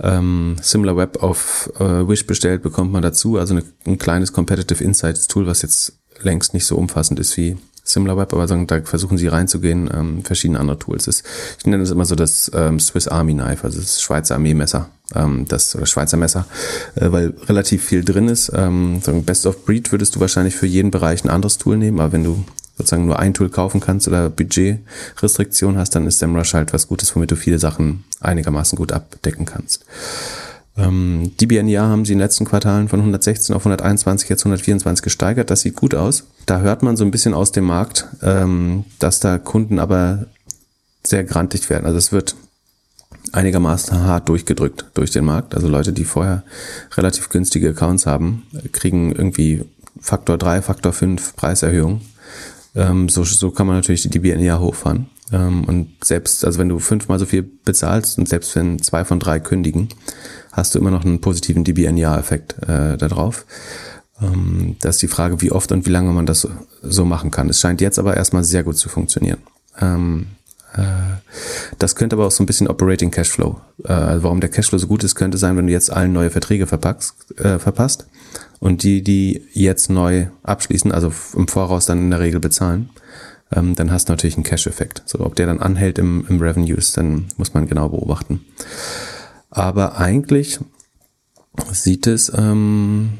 [0.00, 5.28] ähm, SimilarWeb auf äh, Wish bestellt bekommt man dazu, also eine, ein kleines Competitive Insights
[5.28, 9.26] Tool, was jetzt längst nicht so umfassend ist wie SimilarWeb, aber sagen, da versuchen sie
[9.26, 11.04] reinzugehen, ähm, verschiedene andere Tools.
[11.04, 11.22] Das,
[11.58, 15.46] ich nenne es immer so das ähm, Swiss Army Knife, also das Schweizer Armeemesser, ähm,
[15.48, 16.46] das oder Schweizer Messer,
[16.94, 18.52] äh, weil relativ viel drin ist.
[18.54, 22.00] Ähm, sagen, Best of Breed würdest du wahrscheinlich für jeden Bereich ein anderes Tool nehmen,
[22.00, 22.44] aber wenn du
[22.82, 27.14] sozusagen nur ein Tool kaufen kannst oder Budgetrestriktion hast, dann ist SEMrush halt was Gutes,
[27.14, 29.84] womit du viele Sachen einigermaßen gut abdecken kannst.
[30.76, 35.02] Ähm, die BNIA haben sie in den letzten Quartalen von 116 auf 121, jetzt 124
[35.02, 35.50] gesteigert.
[35.50, 36.24] Das sieht gut aus.
[36.46, 40.26] Da hört man so ein bisschen aus dem Markt, ähm, dass da Kunden aber
[41.04, 41.86] sehr grantig werden.
[41.86, 42.36] Also es wird
[43.32, 45.54] einigermaßen hart durchgedrückt durch den Markt.
[45.54, 46.42] Also Leute, die vorher
[46.96, 49.64] relativ günstige Accounts haben, kriegen irgendwie
[50.00, 52.00] Faktor 3, Faktor 5 Preiserhöhung.
[52.74, 55.06] Ähm, so, so kann man natürlich die DBNIA hochfahren.
[55.32, 59.20] Ähm, und selbst, also wenn du fünfmal so viel bezahlst und selbst wenn zwei von
[59.20, 59.88] drei kündigen,
[60.52, 63.46] hast du immer noch einen positiven DBNIA-Effekt äh, da drauf.
[64.20, 66.48] Ähm, das ist die Frage, wie oft und wie lange man das
[66.82, 67.48] so machen kann.
[67.48, 69.38] Es scheint jetzt aber erstmal sehr gut zu funktionieren.
[69.80, 70.26] Ähm,
[70.74, 70.82] äh,
[71.78, 73.60] das könnte aber auch so ein bisschen Operating Cashflow.
[73.84, 76.30] Äh, also warum der Cashflow so gut ist, könnte sein, wenn du jetzt allen neue
[76.30, 78.06] Verträge verpackst, äh, verpasst
[78.62, 82.90] und die, die jetzt neu abschließen, also im Voraus dann in der Regel bezahlen,
[83.50, 85.02] ähm, dann hast du natürlich einen Cash-Effekt.
[85.04, 88.40] So, ob der dann anhält im, im Revenues, dann muss man genau beobachten.
[89.50, 90.60] Aber eigentlich
[91.72, 93.18] sieht es ähm,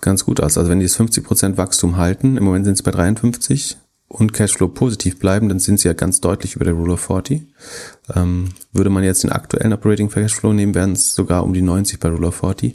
[0.00, 0.56] ganz gut aus.
[0.56, 3.76] Also wenn die das 50% Wachstum halten, im Moment sind es bei 53
[4.10, 7.46] und Cashflow positiv bleiben, dann sind sie ja ganz deutlich über der Rule of 40.
[8.14, 12.00] Ähm, würde man jetzt den aktuellen Operating Cashflow nehmen, wären es sogar um die 90
[12.00, 12.74] bei Rule of 40.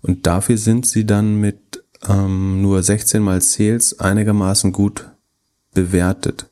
[0.00, 5.10] Und dafür sind sie dann mit ähm, nur 16 mal Sales einigermaßen gut
[5.74, 6.46] bewertet.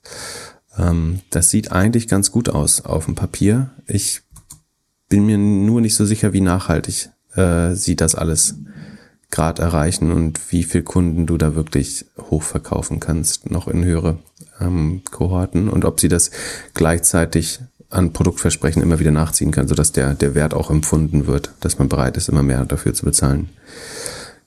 [0.76, 3.70] Ähm, das sieht eigentlich ganz gut aus auf dem Papier.
[3.86, 4.20] Ich
[5.08, 8.56] bin mir nur nicht so sicher, wie nachhaltig äh, sie das alles
[9.30, 14.18] gerade erreichen und wie viel Kunden du da wirklich hochverkaufen kannst, noch in höhere
[14.60, 16.30] ähm, Kohorten und ob sie das
[16.74, 17.60] gleichzeitig
[17.90, 21.88] an Produktversprechen immer wieder nachziehen kann, sodass der, der Wert auch empfunden wird, dass man
[21.88, 23.48] bereit ist, immer mehr dafür zu bezahlen.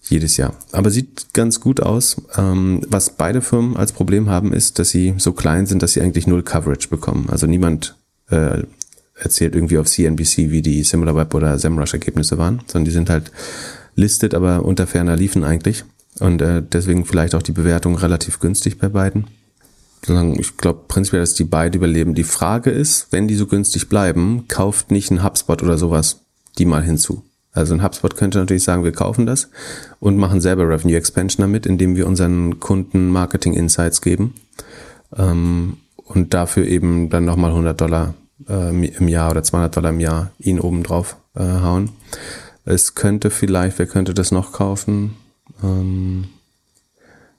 [0.04, 0.54] Jedes Jahr.
[0.72, 2.22] Aber sieht ganz gut aus.
[2.36, 6.02] Ähm, was beide Firmen als Problem haben, ist, dass sie so klein sind, dass sie
[6.02, 7.30] eigentlich null Coverage bekommen.
[7.30, 7.96] Also niemand
[8.30, 8.64] äh,
[9.16, 13.32] erzählt irgendwie auf CNBC, wie die SimilarWeb oder SEMrush Ergebnisse waren, sondern die sind halt
[13.96, 15.84] listet, aber unter ferner liefen eigentlich.
[16.20, 19.28] Und äh, deswegen vielleicht auch die Bewertung relativ günstig bei beiden.
[20.40, 22.16] Ich glaube prinzipiell, dass die beide überleben.
[22.16, 26.22] Die Frage ist, wenn die so günstig bleiben, kauft nicht ein HubSpot oder sowas
[26.58, 27.24] die mal hinzu.
[27.54, 29.50] Also ein HubSpot könnte natürlich sagen, wir kaufen das
[30.00, 34.34] und machen selber Revenue Expansion damit, indem wir unseren Kunden Marketing Insights geben
[35.18, 38.14] ähm, und dafür eben dann nochmal 100 Dollar
[38.48, 41.90] äh, im Jahr oder 200 Dollar im Jahr ihn oben drauf äh, hauen.
[42.66, 45.16] Es könnte vielleicht, wer könnte das noch kaufen?
[45.64, 46.26] Ähm,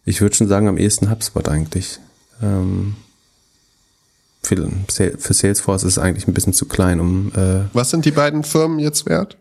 [0.04, 2.00] ich würde schon sagen, am ehesten HubSpot eigentlich.
[2.42, 2.96] Ähm,
[4.42, 4.56] für,
[5.18, 7.32] für Salesforce ist es eigentlich ein bisschen zu klein, um.
[7.34, 9.36] Äh, Was sind die beiden Firmen jetzt wert?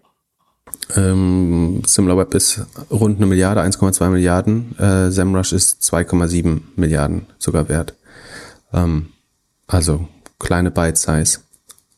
[0.96, 4.78] Ähm, SimilarWeb ist rund eine Milliarde, 1,2 Milliarden.
[4.78, 7.96] Äh, SEMrush ist 2,7 Milliarden sogar wert.
[8.74, 9.08] Ähm,
[9.68, 10.08] also
[10.40, 11.40] kleine Bite-Size.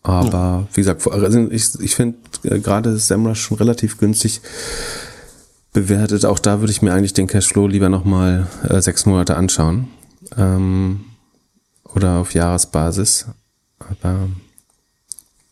[0.04, 0.68] Aber ja.
[0.74, 4.42] wie gesagt, also ich, ich finde äh, gerade SEMrush schon relativ günstig
[5.72, 6.26] bewertet.
[6.26, 9.88] Auch da würde ich mir eigentlich den Cashflow lieber nochmal äh, sechs Monate anschauen.
[10.38, 11.06] Ähm,
[11.96, 13.28] oder auf Jahresbasis.
[13.80, 14.28] Aber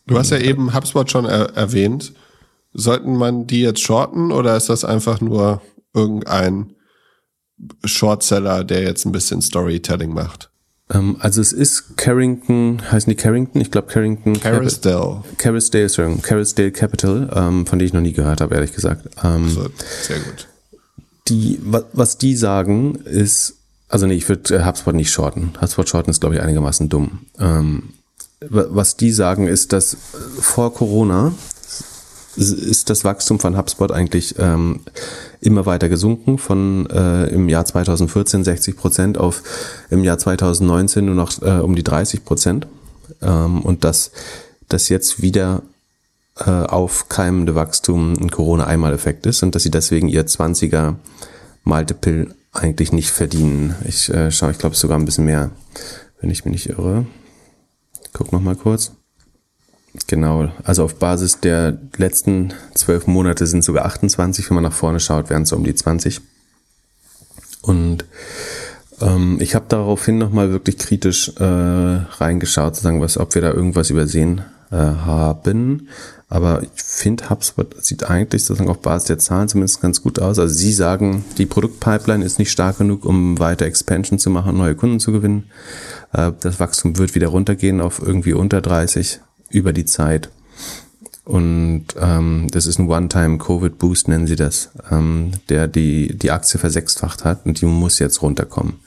[0.08, 2.14] du hast ja eben HubSpot schon er erwähnt.
[2.74, 5.62] Sollten man die jetzt shorten oder ist das einfach nur
[5.93, 6.74] irgendein
[7.84, 10.51] Shortseller, der jetzt ein bisschen Storytelling macht?
[10.94, 13.62] Ähm, also es ist Carrington, heißen die Carrington?
[13.62, 14.39] Ich glaube Carrington.
[14.39, 15.24] Carisdale.
[15.38, 19.08] Carisdale, sorry, Carisdale Capital, ähm, von denen ich noch nie gehört habe, ehrlich gesagt.
[19.24, 19.70] Ähm, so,
[20.02, 20.48] sehr gut.
[21.28, 21.60] Die,
[21.94, 23.56] was die sagen, ist,
[23.88, 25.54] also nee, ich würde äh, HubSpot nicht shorten.
[25.62, 27.20] HubSpot shorten ist, glaube ich, einigermaßen dumm.
[28.50, 29.96] Was die sagen, ist, dass
[30.39, 31.32] vor Corona
[32.38, 34.82] ist das Wachstum von HubSpot eigentlich ähm,
[35.41, 39.43] immer weiter gesunken von äh, im Jahr 2014 60 Prozent auf
[39.89, 42.67] im Jahr 2019 nur noch äh, um die 30 Prozent
[43.21, 44.11] ähm, und dass
[44.69, 45.61] das jetzt wieder
[46.38, 50.95] äh, aufkeimende Wachstum ein Corona-Einmaleffekt ist und dass sie deswegen ihr 20er
[51.63, 53.75] Multiple eigentlich nicht verdienen.
[53.86, 55.51] Ich äh, schaue, ich glaube sogar ein bisschen mehr,
[56.19, 57.05] wenn ich mich nicht irre.
[58.13, 58.91] guck noch mal kurz.
[60.08, 65.02] Genau, also auf Basis der letzten zwölf Monate sind sogar 28, wenn man nach vorne
[65.02, 66.22] schaut, wären es so um die 20.
[67.62, 68.06] Und
[69.02, 73.52] ähm, ich habe daraufhin nochmal wirklich kritisch äh, reingeschaut, zu sagen, was, ob wir da
[73.52, 75.89] irgendwas übersehen äh, haben.
[76.30, 80.39] Aber ich finde, HubSpot sieht eigentlich sozusagen auf Basis der Zahlen zumindest ganz gut aus.
[80.39, 84.76] Also Sie sagen, die Produktpipeline ist nicht stark genug, um weiter Expansion zu machen, neue
[84.76, 85.52] Kunden zu gewinnen.
[86.14, 89.20] Äh, das Wachstum wird wieder runtergehen auf irgendwie unter 30
[89.52, 90.30] über die Zeit.
[91.24, 97.24] Und ähm, das ist ein One-Time-Covid-Boost, nennen sie das, ähm, der die, die Aktie versechsfacht
[97.24, 98.80] hat und die muss jetzt runterkommen.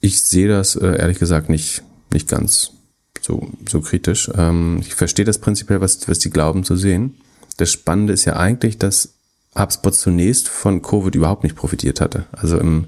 [0.00, 2.72] ich sehe das äh, ehrlich gesagt nicht, nicht ganz
[3.20, 4.30] so, so kritisch.
[4.34, 7.14] Ähm, ich verstehe das prinzipiell, was, was die glauben zu sehen.
[7.58, 9.14] Das Spannende ist ja eigentlich, dass
[9.58, 12.26] HubSpot zunächst von Covid überhaupt nicht profitiert hatte.
[12.32, 12.86] Also im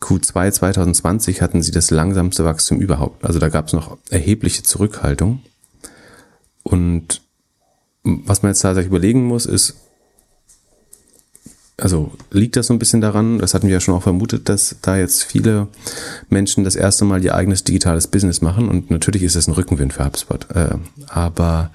[0.00, 3.24] Q2 2020 hatten sie das langsamste Wachstum überhaupt.
[3.24, 5.42] Also da gab es noch erhebliche Zurückhaltung.
[6.66, 7.22] Und
[8.02, 9.76] was man jetzt tatsächlich überlegen muss, ist,
[11.76, 14.76] also liegt das so ein bisschen daran, das hatten wir ja schon auch vermutet, dass
[14.82, 15.68] da jetzt viele
[16.28, 19.92] Menschen das erste Mal ihr eigenes digitales Business machen und natürlich ist das ein Rückenwind
[19.92, 20.50] für HubSpot.
[20.50, 21.70] Äh, aber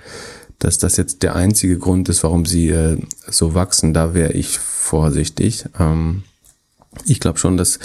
[0.59, 2.97] dass das jetzt der einzige Grund ist, warum sie äh,
[3.29, 5.65] so wachsen, da wäre ich vorsichtig.
[5.79, 6.23] Ähm,
[7.05, 7.79] ich glaube schon, dass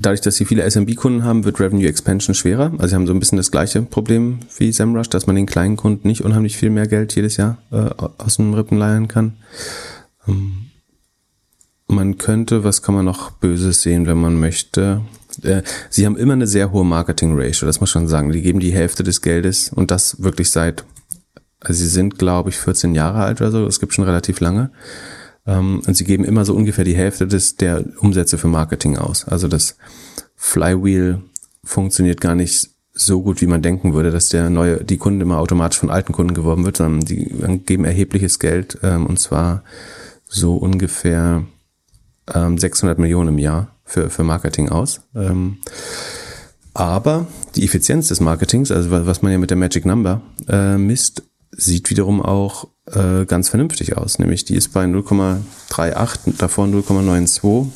[0.00, 2.72] dadurch, dass sie viele SMB-Kunden haben, wird Revenue Expansion schwerer.
[2.78, 5.76] Also sie haben so ein bisschen das gleiche Problem wie SEMrush, dass man den kleinen
[5.76, 9.34] Kunden nicht unheimlich viel mehr Geld jedes Jahr äh, aus dem Rippen leihen kann.
[10.26, 10.70] Ähm,
[11.86, 15.02] man könnte, was kann man noch Böses sehen, wenn man möchte?
[15.42, 18.32] Äh, sie haben immer eine sehr hohe Marketing-Ratio, das muss man schon sagen.
[18.32, 20.84] Die geben die Hälfte des Geldes und das wirklich seit,
[21.60, 24.70] also sie sind, glaube ich, 14 Jahre alt oder so, das gibt schon relativ lange.
[25.50, 29.26] Ähm, und sie geben immer so ungefähr die Hälfte des, der Umsätze für Marketing aus.
[29.26, 29.76] Also das
[30.36, 31.22] Flywheel
[31.64, 35.38] funktioniert gar nicht so gut, wie man denken würde, dass der neue, die Kunden immer
[35.38, 37.32] automatisch von alten Kunden geworben wird, sondern die
[37.66, 39.62] geben erhebliches Geld, ähm, und zwar
[40.26, 41.44] so ungefähr
[42.32, 45.00] ähm, 600 Millionen im Jahr für, für Marketing aus.
[45.14, 45.58] Ähm,
[46.74, 47.26] aber
[47.56, 51.22] die Effizienz des Marketings, also was man ja mit der Magic Number äh, misst,
[51.52, 54.18] sieht wiederum auch äh, ganz vernünftig aus.
[54.18, 57.66] Nämlich die ist bei 0,38, davor 0,92.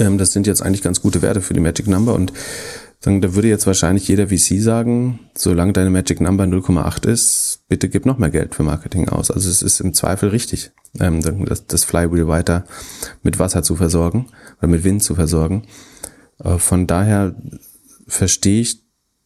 [0.00, 2.32] Ähm, das sind jetzt eigentlich ganz gute Werte für die Magic Number und
[3.04, 7.90] dann, da würde jetzt wahrscheinlich jeder VC sagen, solange deine Magic Number 0,8 ist, bitte
[7.90, 9.30] gib noch mehr Geld für Marketing aus.
[9.30, 12.64] Also es ist im Zweifel richtig, ähm, das, das Flywheel weiter
[13.22, 14.28] mit Wasser zu versorgen
[14.58, 15.66] oder mit Wind zu versorgen.
[16.42, 17.34] Äh, von daher
[18.06, 18.82] verstehe ich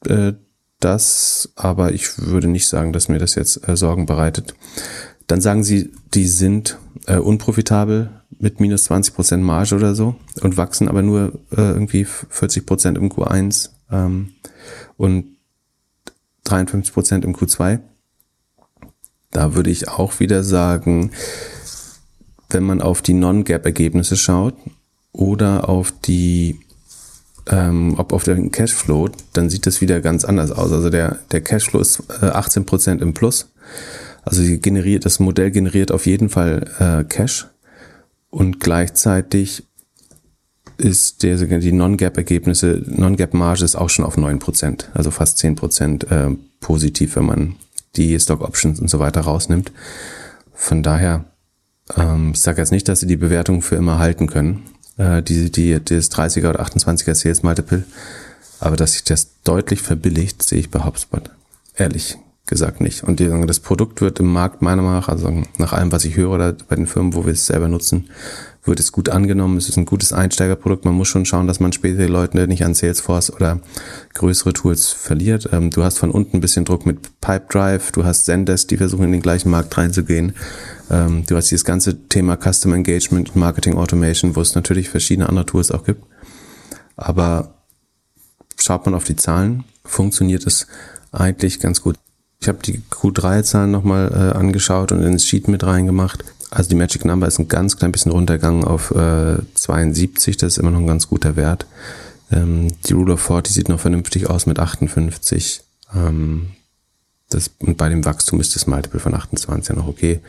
[0.06, 0.32] äh,
[0.81, 4.55] das, aber ich würde nicht sagen, dass mir das jetzt äh, Sorgen bereitet.
[5.26, 10.57] Dann sagen sie, die sind äh, unprofitabel mit minus 20 Prozent Marge oder so und
[10.57, 14.35] wachsen aber nur äh, irgendwie 40 Prozent im Q1 ähm,
[14.97, 15.37] und
[16.45, 17.81] 53 Prozent im Q2.
[19.31, 21.11] Da würde ich auch wieder sagen,
[22.51, 24.55] wenn man auf die Non-Gap-Ergebnisse schaut
[25.12, 26.61] oder auf die
[27.49, 30.72] ähm, ob auf den Cashflow, dann sieht das wieder ganz anders aus.
[30.72, 33.51] Also der, der Cashflow ist äh, 18% im Plus.
[34.24, 37.46] Also generiert, das Modell generiert auf jeden Fall äh, Cash
[38.30, 39.64] und gleichzeitig
[40.76, 47.16] ist der, die Non-Gap-Ergebnisse, Non-Gap-Marge ist auch schon auf 9%, also fast 10% äh, positiv,
[47.16, 47.57] wenn man
[47.96, 49.72] die Stock-Options und so weiter rausnimmt.
[50.55, 51.24] Von daher,
[51.96, 54.62] ähm, ich sage jetzt nicht, dass sie die Bewertung für immer halten können,
[54.99, 57.84] äh, die, die, das 30er oder 28er Sales Multiple,
[58.61, 61.30] aber dass sich das deutlich verbilligt, sehe ich bei HubSpot.
[61.76, 62.18] Ehrlich
[62.49, 63.05] gesagt nicht.
[63.05, 66.16] Und die, das Produkt wird im Markt meiner Meinung nach, also nach allem, was ich
[66.16, 68.09] höre oder bei den Firmen, wo wir es selber nutzen,
[68.64, 69.57] wird es gut angenommen.
[69.57, 70.84] Es ist ein gutes Einsteigerprodukt.
[70.84, 73.61] Man muss schon schauen, dass man später die Leute nicht an Salesforce oder
[74.14, 75.49] größere Tools verliert.
[75.53, 77.92] Ähm, du hast von unten ein bisschen Druck mit Pipedrive.
[77.92, 80.34] Du hast Zendesk, die versuchen in den gleichen Markt reinzugehen.
[80.90, 85.46] Ähm, du hast dieses ganze Thema Custom Engagement, Marketing Automation, wo es natürlich verschiedene andere
[85.46, 86.03] Tools auch gibt.
[86.96, 87.55] Aber
[88.59, 90.66] schaut man auf die Zahlen, funktioniert es
[91.12, 91.96] eigentlich ganz gut.
[92.41, 96.24] Ich habe die Q3-Zahlen nochmal äh, angeschaut und ins Sheet mit reingemacht.
[96.51, 100.59] Also die Magic Number ist ein ganz klein bisschen runtergegangen auf äh, 72, das ist
[100.59, 101.66] immer noch ein ganz guter Wert.
[102.30, 105.62] Ähm, die Rule of 40 sieht noch vernünftig aus mit 58.
[105.95, 106.51] Ähm,
[107.28, 110.20] das, und bei dem Wachstum ist das Multiple von 28 ja noch okay.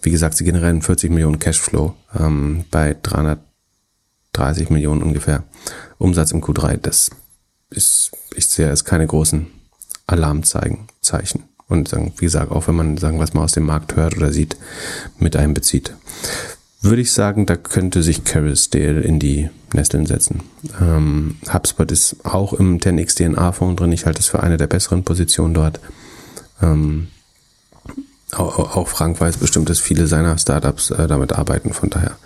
[0.00, 5.42] Wie gesagt, sie generieren 40 Millionen Cashflow ähm, bei 330 Millionen ungefähr
[5.98, 6.78] Umsatz im Q3.
[6.78, 7.10] Das
[7.68, 9.48] ist, ich sehe, ist keine großen
[10.06, 10.88] Alarmzeichen.
[11.02, 11.47] Zeichen.
[11.68, 14.32] Und sagen, wie gesagt, auch wenn man sagen, was man aus dem Markt hört oder
[14.32, 14.56] sieht,
[15.18, 15.94] mit einbezieht.
[16.80, 20.42] Würde ich sagen, da könnte sich Carousdale in die Nesteln setzen.
[20.80, 23.92] Ähm, HubSpot ist auch im 10x DNA-Fonds drin.
[23.92, 25.80] Ich halte es für eine der besseren Positionen dort.
[26.62, 27.08] Ähm,
[28.32, 31.72] auch, auch Frank weiß bestimmt, dass viele seiner Startups äh, damit arbeiten.
[31.72, 32.16] Von daher,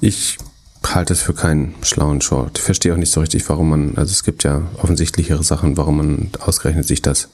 [0.00, 0.38] ich
[0.84, 2.58] halte es für keinen schlauen Short.
[2.58, 5.96] Ich verstehe auch nicht so richtig, warum man, also es gibt ja offensichtlichere Sachen, warum
[5.96, 7.28] man ausgerechnet sich das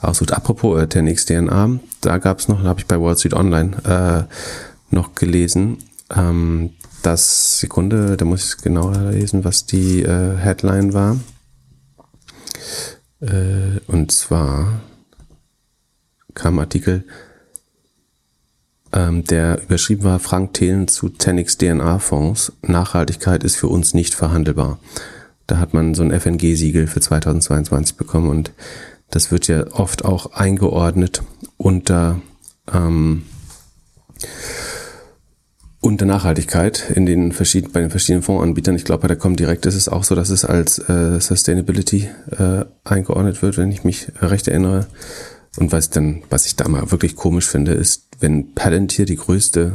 [0.00, 0.32] aussucht.
[0.32, 4.94] Apropos äh, 10x DNA, da gab es noch, habe ich bei Wall Street Online äh,
[4.94, 5.78] noch gelesen,
[6.14, 6.70] ähm,
[7.02, 11.18] dass, Sekunde, da muss ich genauer lesen, was die äh, Headline war.
[13.20, 14.80] Äh, und zwar
[16.34, 17.04] kam Artikel,
[18.92, 22.52] ähm, der überschrieben war, Frank Thelen zu 10x DNA-Fonds.
[22.62, 24.78] Nachhaltigkeit ist für uns nicht verhandelbar.
[25.46, 28.52] Da hat man so ein FNG-Siegel für 2022 bekommen und
[29.10, 31.22] das wird ja oft auch eingeordnet
[31.56, 32.20] unter
[32.72, 33.22] ähm,
[35.80, 38.74] unter Nachhaltigkeit in den verschiedenen, bei den verschiedenen Fondsanbietern.
[38.74, 42.64] Ich glaube, bei der Comdirect ist es auch so, dass es als äh, Sustainability äh,
[42.84, 44.86] eingeordnet wird, wenn ich mich recht erinnere.
[45.58, 49.74] Und was dann, was ich da mal wirklich komisch finde, ist, wenn Palantir die größte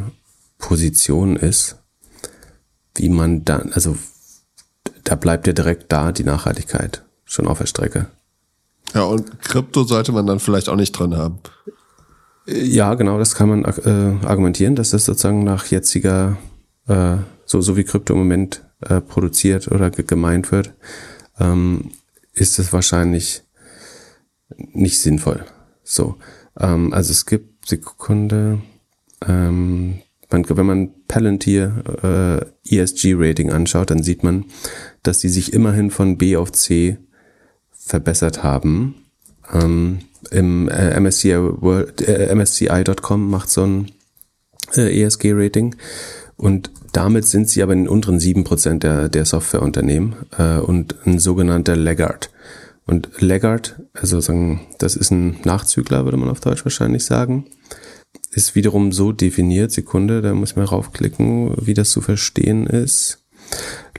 [0.58, 1.78] Position ist,
[2.96, 3.98] wie man dann, also
[5.04, 8.08] da bleibt ja direkt da die Nachhaltigkeit schon auf der Strecke.
[8.94, 11.39] Ja, und Krypto sollte man dann vielleicht auch nicht drin haben.
[12.46, 16.38] Ja, genau, das kann man äh, argumentieren, dass das sozusagen nach jetziger,
[16.88, 20.74] äh, so, so wie Krypto im Moment äh, produziert oder gemeint wird,
[21.39, 21.92] ähm,
[22.34, 23.44] ist es wahrscheinlich
[24.74, 25.46] nicht sinnvoll.
[25.84, 26.18] So,
[26.60, 28.62] ähm, also es gibt Sekunde,
[29.26, 34.46] ähm, man, wenn man Palantir äh, ESG-Rating anschaut, dann sieht man,
[35.04, 36.98] dass die sich immerhin von B auf C
[37.92, 38.96] verbessert haben.
[39.54, 40.00] Ähm,
[40.32, 43.92] Im äh, MSCI äh, MSCI.com macht so ein
[44.76, 45.76] äh, ESG-Rating
[46.38, 50.96] und damit sind sie aber in den unteren sieben Prozent der, der Softwareunternehmen äh, und
[51.06, 52.32] ein sogenannter Laggard.
[52.86, 57.46] Und Laggard, also sagen, das ist ein Nachzügler, würde man auf Deutsch wahrscheinlich sagen,
[58.32, 63.20] ist wiederum so definiert, Sekunde, da muss man raufklicken, wie das zu verstehen ist.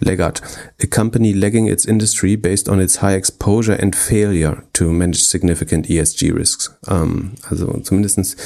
[0.00, 0.40] Laggard,
[0.82, 5.88] a company lagging its industry based on its high exposure and failure to manage significant
[5.88, 6.70] ESG risks.
[6.88, 8.36] Ähm, also zumindestens,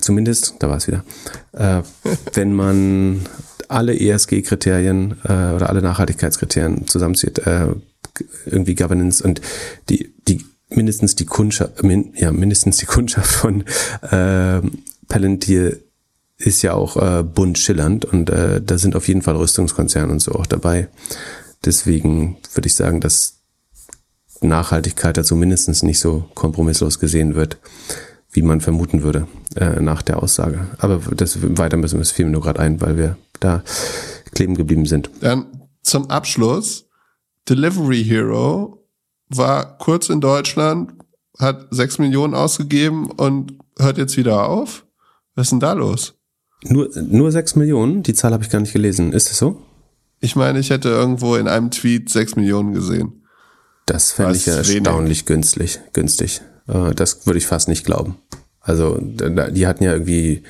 [0.00, 1.04] zumindest, da war es wieder,
[1.52, 1.82] äh,
[2.34, 3.22] wenn man
[3.68, 7.68] alle ESG-Kriterien äh, oder alle Nachhaltigkeitskriterien zusammenzieht, äh,
[8.44, 9.40] irgendwie Governance und
[9.88, 13.64] die, die mindestens die Kundschaft, min, ja, mindestens die Kundschaft von
[14.10, 14.60] äh,
[15.08, 15.78] Palantir
[16.44, 20.20] ist ja auch äh, bunt schillernd und äh, da sind auf jeden Fall Rüstungskonzerne und
[20.20, 20.88] so auch dabei.
[21.64, 23.42] Deswegen würde ich sagen, dass
[24.40, 27.58] Nachhaltigkeit dazu mindestens nicht so kompromisslos gesehen wird,
[28.32, 30.66] wie man vermuten würde äh, nach der Aussage.
[30.78, 33.62] Aber das weiter müssen wir es fiel nur gerade ein, weil wir da
[34.32, 35.10] kleben geblieben sind.
[35.20, 35.46] Dann
[35.82, 36.88] zum Abschluss
[37.48, 38.86] Delivery Hero
[39.28, 40.94] war kurz in Deutschland,
[41.38, 44.86] hat sechs Millionen ausgegeben und hört jetzt wieder auf.
[45.34, 46.14] Was ist denn da los?
[46.64, 48.02] Nur, nur 6 Millionen?
[48.02, 49.12] Die Zahl habe ich gar nicht gelesen.
[49.12, 49.62] Ist das so?
[50.20, 53.24] Ich meine, ich hätte irgendwo in einem Tweet 6 Millionen gesehen.
[53.86, 55.80] Das fände ich ja erstaunlich günstig.
[55.92, 56.40] günstig.
[56.68, 58.16] Äh, das würde ich fast nicht glauben.
[58.60, 60.44] Also, die hatten ja irgendwie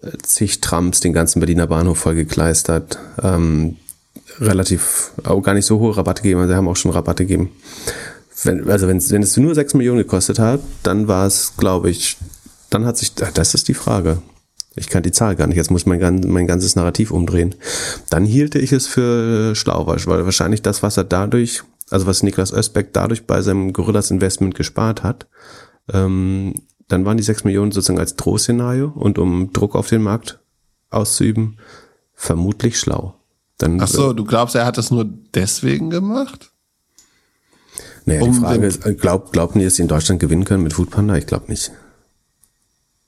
[0.00, 2.98] äh, zig Trams den ganzen Berliner Bahnhof vollgekleistert.
[3.22, 3.76] Ähm,
[4.40, 7.50] relativ, auch gar nicht so hohe Rabatte gegeben, also sie haben auch schon Rabatte gegeben.
[8.42, 12.16] Wenn, also wenn, wenn es nur 6 Millionen gekostet hat, dann war es, glaube ich,
[12.70, 14.18] dann hat sich, das ist die Frage.
[14.76, 15.56] Ich kann die Zahl gar nicht.
[15.56, 17.54] Jetzt muss ich mein, mein ganzes Narrativ umdrehen.
[18.10, 22.52] Dann hielte ich es für schlau, weil wahrscheinlich das, was er dadurch, also was Niklas
[22.52, 25.26] Östbeck dadurch bei seinem Gorillas Investment gespart hat,
[25.92, 26.54] ähm,
[26.88, 30.40] dann waren die sechs Millionen sozusagen als Drohszenario und um Druck auf den Markt
[30.90, 31.58] auszuüben,
[32.14, 33.14] vermutlich schlau.
[33.58, 36.52] Dann, Ach so, du glaubst, er hat das nur deswegen gemacht?
[38.04, 40.74] Naja, um die Frage ist, glaub, glaubt ihr, dass sie in Deutschland gewinnen können mit
[40.74, 41.16] Foodpanda?
[41.16, 41.72] Ich glaube nicht.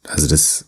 [0.09, 0.68] Also das,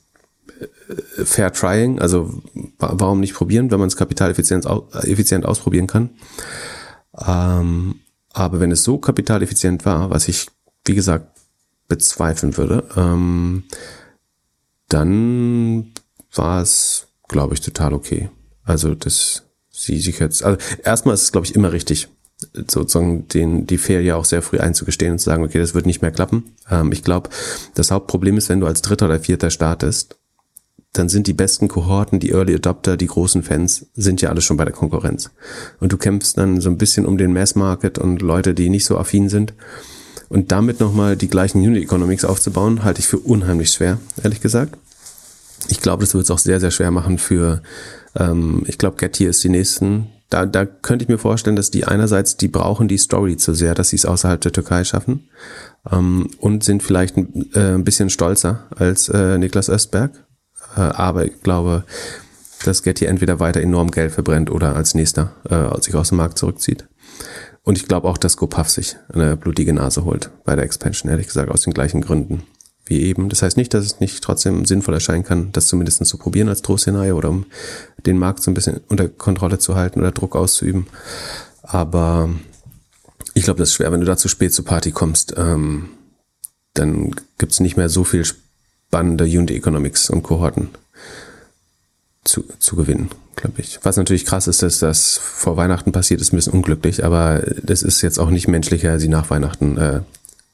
[1.25, 2.43] Fair Trying, also
[2.79, 4.67] warum nicht probieren, wenn man es kapitaleffizient
[5.03, 6.11] effizient ausprobieren kann.
[7.27, 8.01] Ähm,
[8.33, 10.49] aber wenn es so kapitaleffizient war, was ich,
[10.85, 11.39] wie gesagt,
[11.89, 13.65] bezweifeln würde, ähm,
[14.89, 15.93] dann
[16.35, 18.31] war es, glaube ich, total okay.
[18.65, 22.09] Also das sie sich jetzt, also erstmal ist es, glaube ich, immer richtig,
[22.55, 26.03] sozusagen den, die Failure auch sehr früh einzugestehen und zu sagen, okay, das wird nicht
[26.03, 26.57] mehr klappen.
[26.71, 27.31] Ähm, ich glaube,
[27.75, 30.20] das Hauptproblem ist, wenn du als Dritter oder Vierter startest,
[30.93, 34.57] dann sind die besten Kohorten, die Early Adopter, die großen Fans, sind ja alle schon
[34.57, 35.31] bei der Konkurrenz.
[35.79, 38.85] Und du kämpfst dann so ein bisschen um den Mass Market und Leute, die nicht
[38.85, 39.55] so affin sind.
[40.29, 44.77] Und damit nochmal die gleichen Unit Economics aufzubauen, halte ich für unheimlich schwer, ehrlich gesagt.
[45.69, 47.63] Ich glaube, das wird es auch sehr, sehr schwer machen für,
[48.17, 50.07] ähm, ich glaube, Getty ist die nächsten.
[50.29, 53.75] Da, da könnte ich mir vorstellen, dass die einerseits, die brauchen die Story zu sehr,
[53.75, 55.29] dass sie es außerhalb der Türkei schaffen
[55.91, 60.13] ähm, und sind vielleicht ein, äh, ein bisschen stolzer als äh, Niklas Östberg,
[60.79, 61.85] aber ich glaube,
[62.65, 66.39] dass Getty entweder weiter enorm Geld verbrennt oder als nächster äh, sich aus dem Markt
[66.39, 66.87] zurückzieht.
[67.63, 71.27] Und ich glaube auch, dass GoPuff sich eine blutige Nase holt bei der Expansion, ehrlich
[71.27, 72.43] gesagt, aus den gleichen Gründen
[72.91, 73.29] wie eben.
[73.29, 76.61] Das heißt nicht, dass es nicht trotzdem sinnvoll erscheinen kann, das zumindest zu probieren als
[76.63, 77.47] Drohszenario oder um
[78.05, 80.89] den Markt so ein bisschen unter Kontrolle zu halten oder Druck auszuüben.
[81.63, 82.29] Aber
[83.35, 85.91] ich glaube, das ist schwer, wenn du da zu spät zur Party kommst, ähm,
[86.75, 88.25] dann gibt's nicht mehr so viel
[88.91, 90.71] spannende Unit Economics und Kohorten.
[92.25, 93.79] zu, zu gewinnen, glaube ich.
[93.85, 97.83] Was natürlich krass ist, dass das vor Weihnachten passiert ist, ein bisschen unglücklich, aber das
[97.85, 100.01] ist jetzt auch nicht menschlicher, sie nach Weihnachten äh,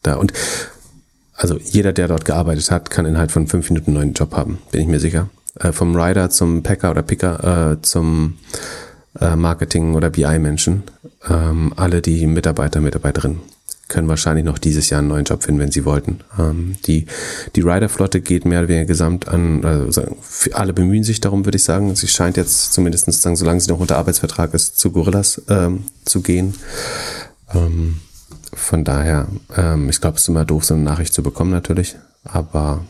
[0.03, 0.17] da.
[0.17, 0.35] Und
[1.33, 4.59] also jeder, der dort gearbeitet hat, kann innerhalb von fünf Minuten einen neuen Job haben,
[4.71, 5.31] bin ich mir sicher.
[5.59, 8.37] Äh, vom Rider zum Packer oder Picker äh, zum
[9.19, 10.83] äh, Marketing- oder BI-Menschen.
[11.27, 13.41] Ähm, alle die Mitarbeiter, Mitarbeiterinnen
[13.89, 16.21] können wahrscheinlich noch dieses Jahr einen neuen Job finden, wenn sie wollten.
[16.39, 17.07] Ähm, die
[17.55, 20.03] die Rider-Flotte geht mehr oder weniger gesamt an, also
[20.53, 21.95] alle bemühen sich darum, würde ich sagen.
[21.95, 26.21] Sie scheint jetzt zumindest sozusagen, solange sie noch unter Arbeitsvertrag ist, zu Gorillas ähm, zu
[26.21, 26.55] gehen.
[27.55, 28.01] Ähm,
[28.53, 31.97] von daher, ähm, ich glaube, es ist immer doof, so eine Nachricht zu bekommen natürlich,
[32.25, 32.85] aber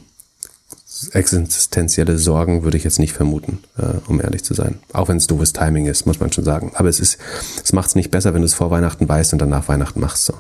[1.13, 4.79] existenzielle Sorgen würde ich jetzt nicht vermuten, äh, um ehrlich zu sein.
[4.93, 6.73] Auch wenn es doofes Timing ist, muss man schon sagen.
[6.75, 7.19] Aber es ist,
[7.63, 10.01] es macht es nicht besser, wenn du es vor Weihnachten weißt und dann nach Weihnachten
[10.01, 10.25] machst.
[10.25, 10.35] So,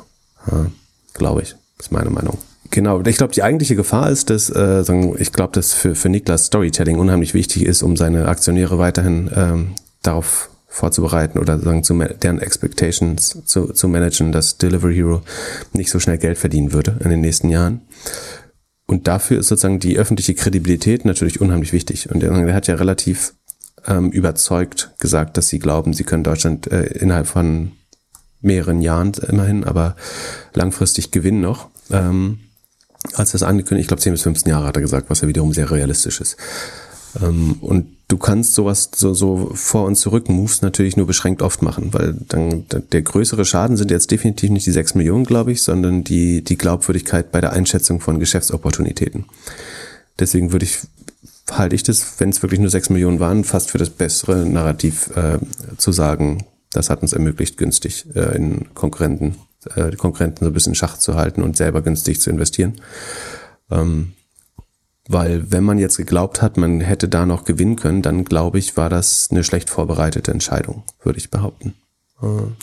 [0.51, 0.67] ja,
[1.15, 2.39] glaube ich, ist meine Meinung.
[2.71, 4.83] Genau, ich glaube, die eigentliche Gefahr ist, dass äh,
[5.19, 9.75] ich glaube, dass für, für Niklas Storytelling unheimlich wichtig ist, um seine Aktionäre weiterhin ähm,
[10.03, 15.23] darauf vorzubereiten oder sagen, zu, deren Expectations zu, zu managen, dass Delivery Hero
[15.73, 17.81] nicht so schnell Geld verdienen würde in den nächsten Jahren.
[18.87, 22.11] Und dafür ist sozusagen die öffentliche Kredibilität natürlich unheimlich wichtig.
[22.11, 23.35] Und er hat ja relativ
[23.87, 27.73] ähm, überzeugt gesagt, dass sie glauben, sie können Deutschland äh, innerhalb von
[28.47, 29.97] mehreren Jahren immerhin, aber
[30.55, 31.69] langfristig gewinnen noch.
[31.91, 32.39] Ähm,
[33.15, 35.29] als er es angekündigt, ich glaube 10 bis 15 Jahre hat er gesagt, was ja
[35.29, 36.37] wiederum sehr realistisch ist.
[37.23, 41.63] Ähm, und du kannst sowas, so, so vor und zurück Moves natürlich nur beschränkt oft
[41.63, 45.63] machen, weil dann der größere Schaden sind jetzt definitiv nicht die 6 Millionen, glaube ich,
[45.63, 49.27] sondern die, die Glaubwürdigkeit bei der Einschätzung von Geschäftsopportunitäten.
[50.19, 50.79] Deswegen würde ich,
[51.51, 55.11] halte ich das, wenn es wirklich nur 6 Millionen waren, fast für das bessere Narrativ
[55.17, 55.39] äh,
[55.77, 59.37] zu sagen, das hat uns ermöglicht, günstig äh, in Konkurrenten,
[59.75, 62.81] äh, Konkurrenten so ein bisschen Schach zu halten und selber günstig zu investieren.
[63.71, 64.13] Ähm,
[65.09, 68.77] weil wenn man jetzt geglaubt hat, man hätte da noch gewinnen können, dann glaube ich,
[68.77, 71.75] war das eine schlecht vorbereitete Entscheidung, würde ich behaupten.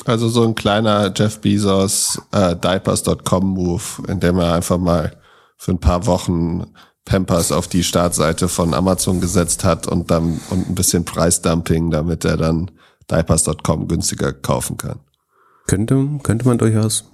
[0.05, 5.15] Also so ein kleiner Jeff Bezos äh, Diapers.com Move, in dem er einfach mal
[5.57, 6.65] für ein paar Wochen
[7.05, 12.25] Pampers auf die Startseite von Amazon gesetzt hat und dann und ein bisschen Preisdumping, damit
[12.25, 12.71] er dann
[13.09, 14.99] Diapers.com günstiger kaufen kann.
[15.67, 17.05] Könnte, könnte man durchaus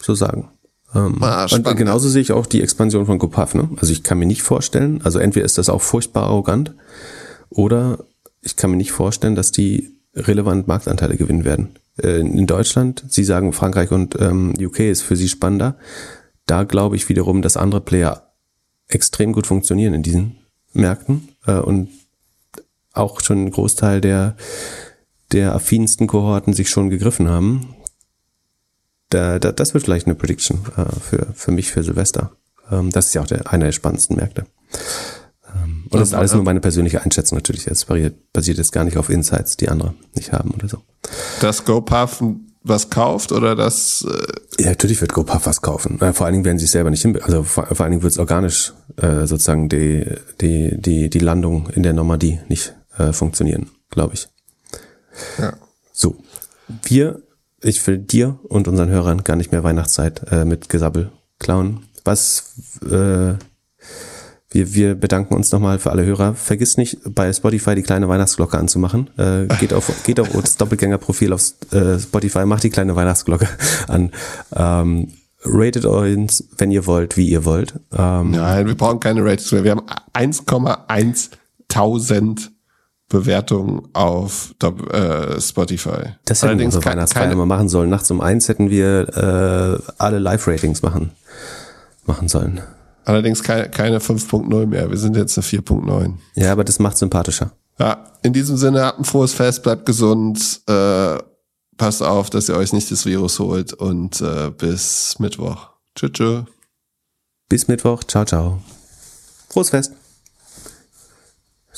[0.00, 0.50] so sagen.
[0.94, 3.54] Ähm, ah, und genauso sehe ich auch die Expansion von GoPuff.
[3.54, 3.68] Ne?
[3.76, 6.74] Also ich kann mir nicht vorstellen, also entweder ist das auch furchtbar arrogant
[7.50, 8.04] oder
[8.40, 11.76] ich kann mir nicht vorstellen, dass die relevant Marktanteile gewinnen werden.
[12.02, 15.76] Äh, in Deutschland, Sie sagen Frankreich und ähm, UK ist für Sie spannender.
[16.46, 18.32] Da glaube ich wiederum, dass andere Player
[18.86, 20.38] extrem gut funktionieren in diesen
[20.72, 21.90] Märkten äh, und
[22.94, 24.36] auch schon ein Großteil der
[25.32, 27.74] der affinsten Kohorten sich schon gegriffen haben
[29.10, 32.32] da, da, das wird vielleicht eine Prediction äh, für, für mich für Silvester.
[32.70, 34.44] Ähm, das ist ja auch der, einer der spannendsten Märkte.
[35.46, 37.66] Ähm, und das ist alles nur meine persönliche Einschätzung natürlich.
[37.66, 40.78] Es basiert jetzt gar nicht auf Insights, die andere nicht haben oder so.
[41.40, 42.22] Dass GoPuff
[42.62, 44.06] was kauft oder das?
[44.06, 45.98] Äh ja, natürlich wird GoPuff was kaufen.
[46.00, 48.02] Äh, vor allen Dingen werden sie es selber nicht hin, also vor, vor allen Dingen
[48.02, 50.04] wird es organisch äh, sozusagen die,
[50.40, 54.28] die, die, die Landung in der Normandie nicht äh, funktionieren, glaube ich.
[55.38, 55.54] Ja.
[55.92, 56.16] So.
[56.82, 57.22] Wir
[57.62, 61.84] ich will dir und unseren Hörern gar nicht mehr Weihnachtszeit äh, mit Gesabbel klauen.
[62.04, 63.34] Was äh,
[64.50, 66.34] wir, wir bedanken uns nochmal für alle Hörer.
[66.34, 69.10] Vergiss nicht, bei Spotify die kleine Weihnachtsglocke anzumachen.
[69.18, 73.48] Äh, geht auf, geht auf das Doppelgängerprofil auf äh, Spotify, macht die kleine Weihnachtsglocke
[73.88, 74.12] an.
[74.54, 75.12] Ähm,
[75.44, 77.74] ratet uns, wenn ihr wollt, wie ihr wollt.
[77.92, 79.64] Ähm, Nein, wir brauchen keine Ratings mehr.
[79.64, 81.30] Wir haben 1,1
[81.68, 82.52] tausend
[83.08, 86.14] Bewertung auf äh, Spotify.
[86.24, 87.88] Das hätten Allerdings wir unsere Weihnachtsfeier immer machen sollen.
[87.88, 89.08] Nachts um eins hätten wir
[89.80, 91.12] äh, alle Live-Ratings machen,
[92.04, 92.60] machen sollen.
[93.04, 94.90] Allerdings keine, keine 5.0 mehr.
[94.90, 96.14] Wir sind jetzt eine 4.9.
[96.34, 97.52] Ja, aber das macht sympathischer.
[97.78, 101.18] Ja, in diesem Sinne, habt ein frohes Fest, bleibt gesund, äh,
[101.78, 105.70] passt auf, dass ihr euch nicht das Virus holt und äh, bis Mittwoch.
[105.94, 106.12] Tschüss.
[106.12, 106.42] tschüss.
[107.48, 108.04] Bis Mittwoch.
[108.04, 108.60] Ciao, ciao.
[109.48, 109.92] Frohes Fest.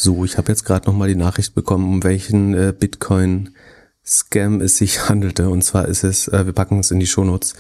[0.03, 5.09] So, ich habe jetzt gerade nochmal die Nachricht bekommen, um welchen äh, Bitcoin-Scam es sich
[5.11, 5.51] handelte.
[5.51, 7.53] Und zwar ist es, äh, wir packen es in die Shownotes,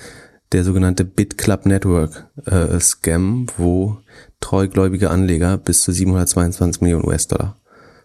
[0.52, 3.98] der sogenannte BitClub Network äh, Scam, wo
[4.40, 7.60] treugläubige Anleger bis zu 722 Millionen US-Dollar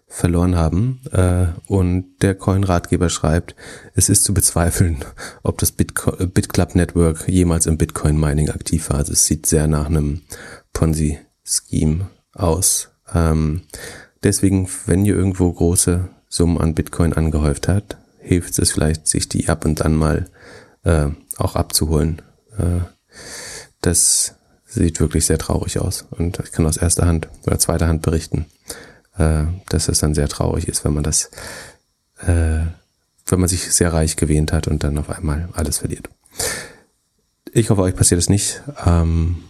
[0.06, 1.00] verloren haben.
[1.14, 3.56] Äh, und der Coin-Ratgeber schreibt,
[3.94, 4.98] es ist zu bezweifeln,
[5.44, 8.98] ob das BitClub Network jemals im Bitcoin-Mining aktiv war.
[8.98, 10.24] Also es sieht sehr nach einem
[10.74, 12.90] Ponzi-Scheme aus.
[13.14, 13.62] Ähm,
[14.26, 19.50] Deswegen, wenn ihr irgendwo große Summen an Bitcoin angehäuft habt, hilft es vielleicht, sich die
[19.50, 20.26] ab und an mal
[20.84, 22.24] äh, auch abzuholen.
[22.58, 22.82] Äh,
[23.82, 24.34] das
[24.66, 26.08] sieht wirklich sehr traurig aus.
[26.10, 28.48] Und ich kann aus erster Hand oder zweiter Hand berichten,
[29.16, 31.30] äh, dass es dann sehr traurig ist, wenn man das,
[32.22, 32.66] äh,
[33.28, 36.10] wenn man sich sehr reich gewähnt hat und dann auf einmal alles verliert.
[37.54, 38.64] Ich hoffe, euch passiert es nicht.
[38.88, 39.44] Ähm,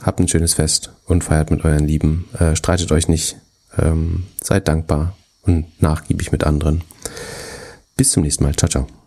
[0.00, 2.26] habt ein schönes Fest und feiert mit euren Lieben.
[2.38, 3.36] Äh, streitet euch nicht.
[3.78, 6.82] Ähm, seid dankbar und nachgiebig mit anderen.
[7.96, 8.54] Bis zum nächsten Mal.
[8.54, 9.03] Ciao, ciao.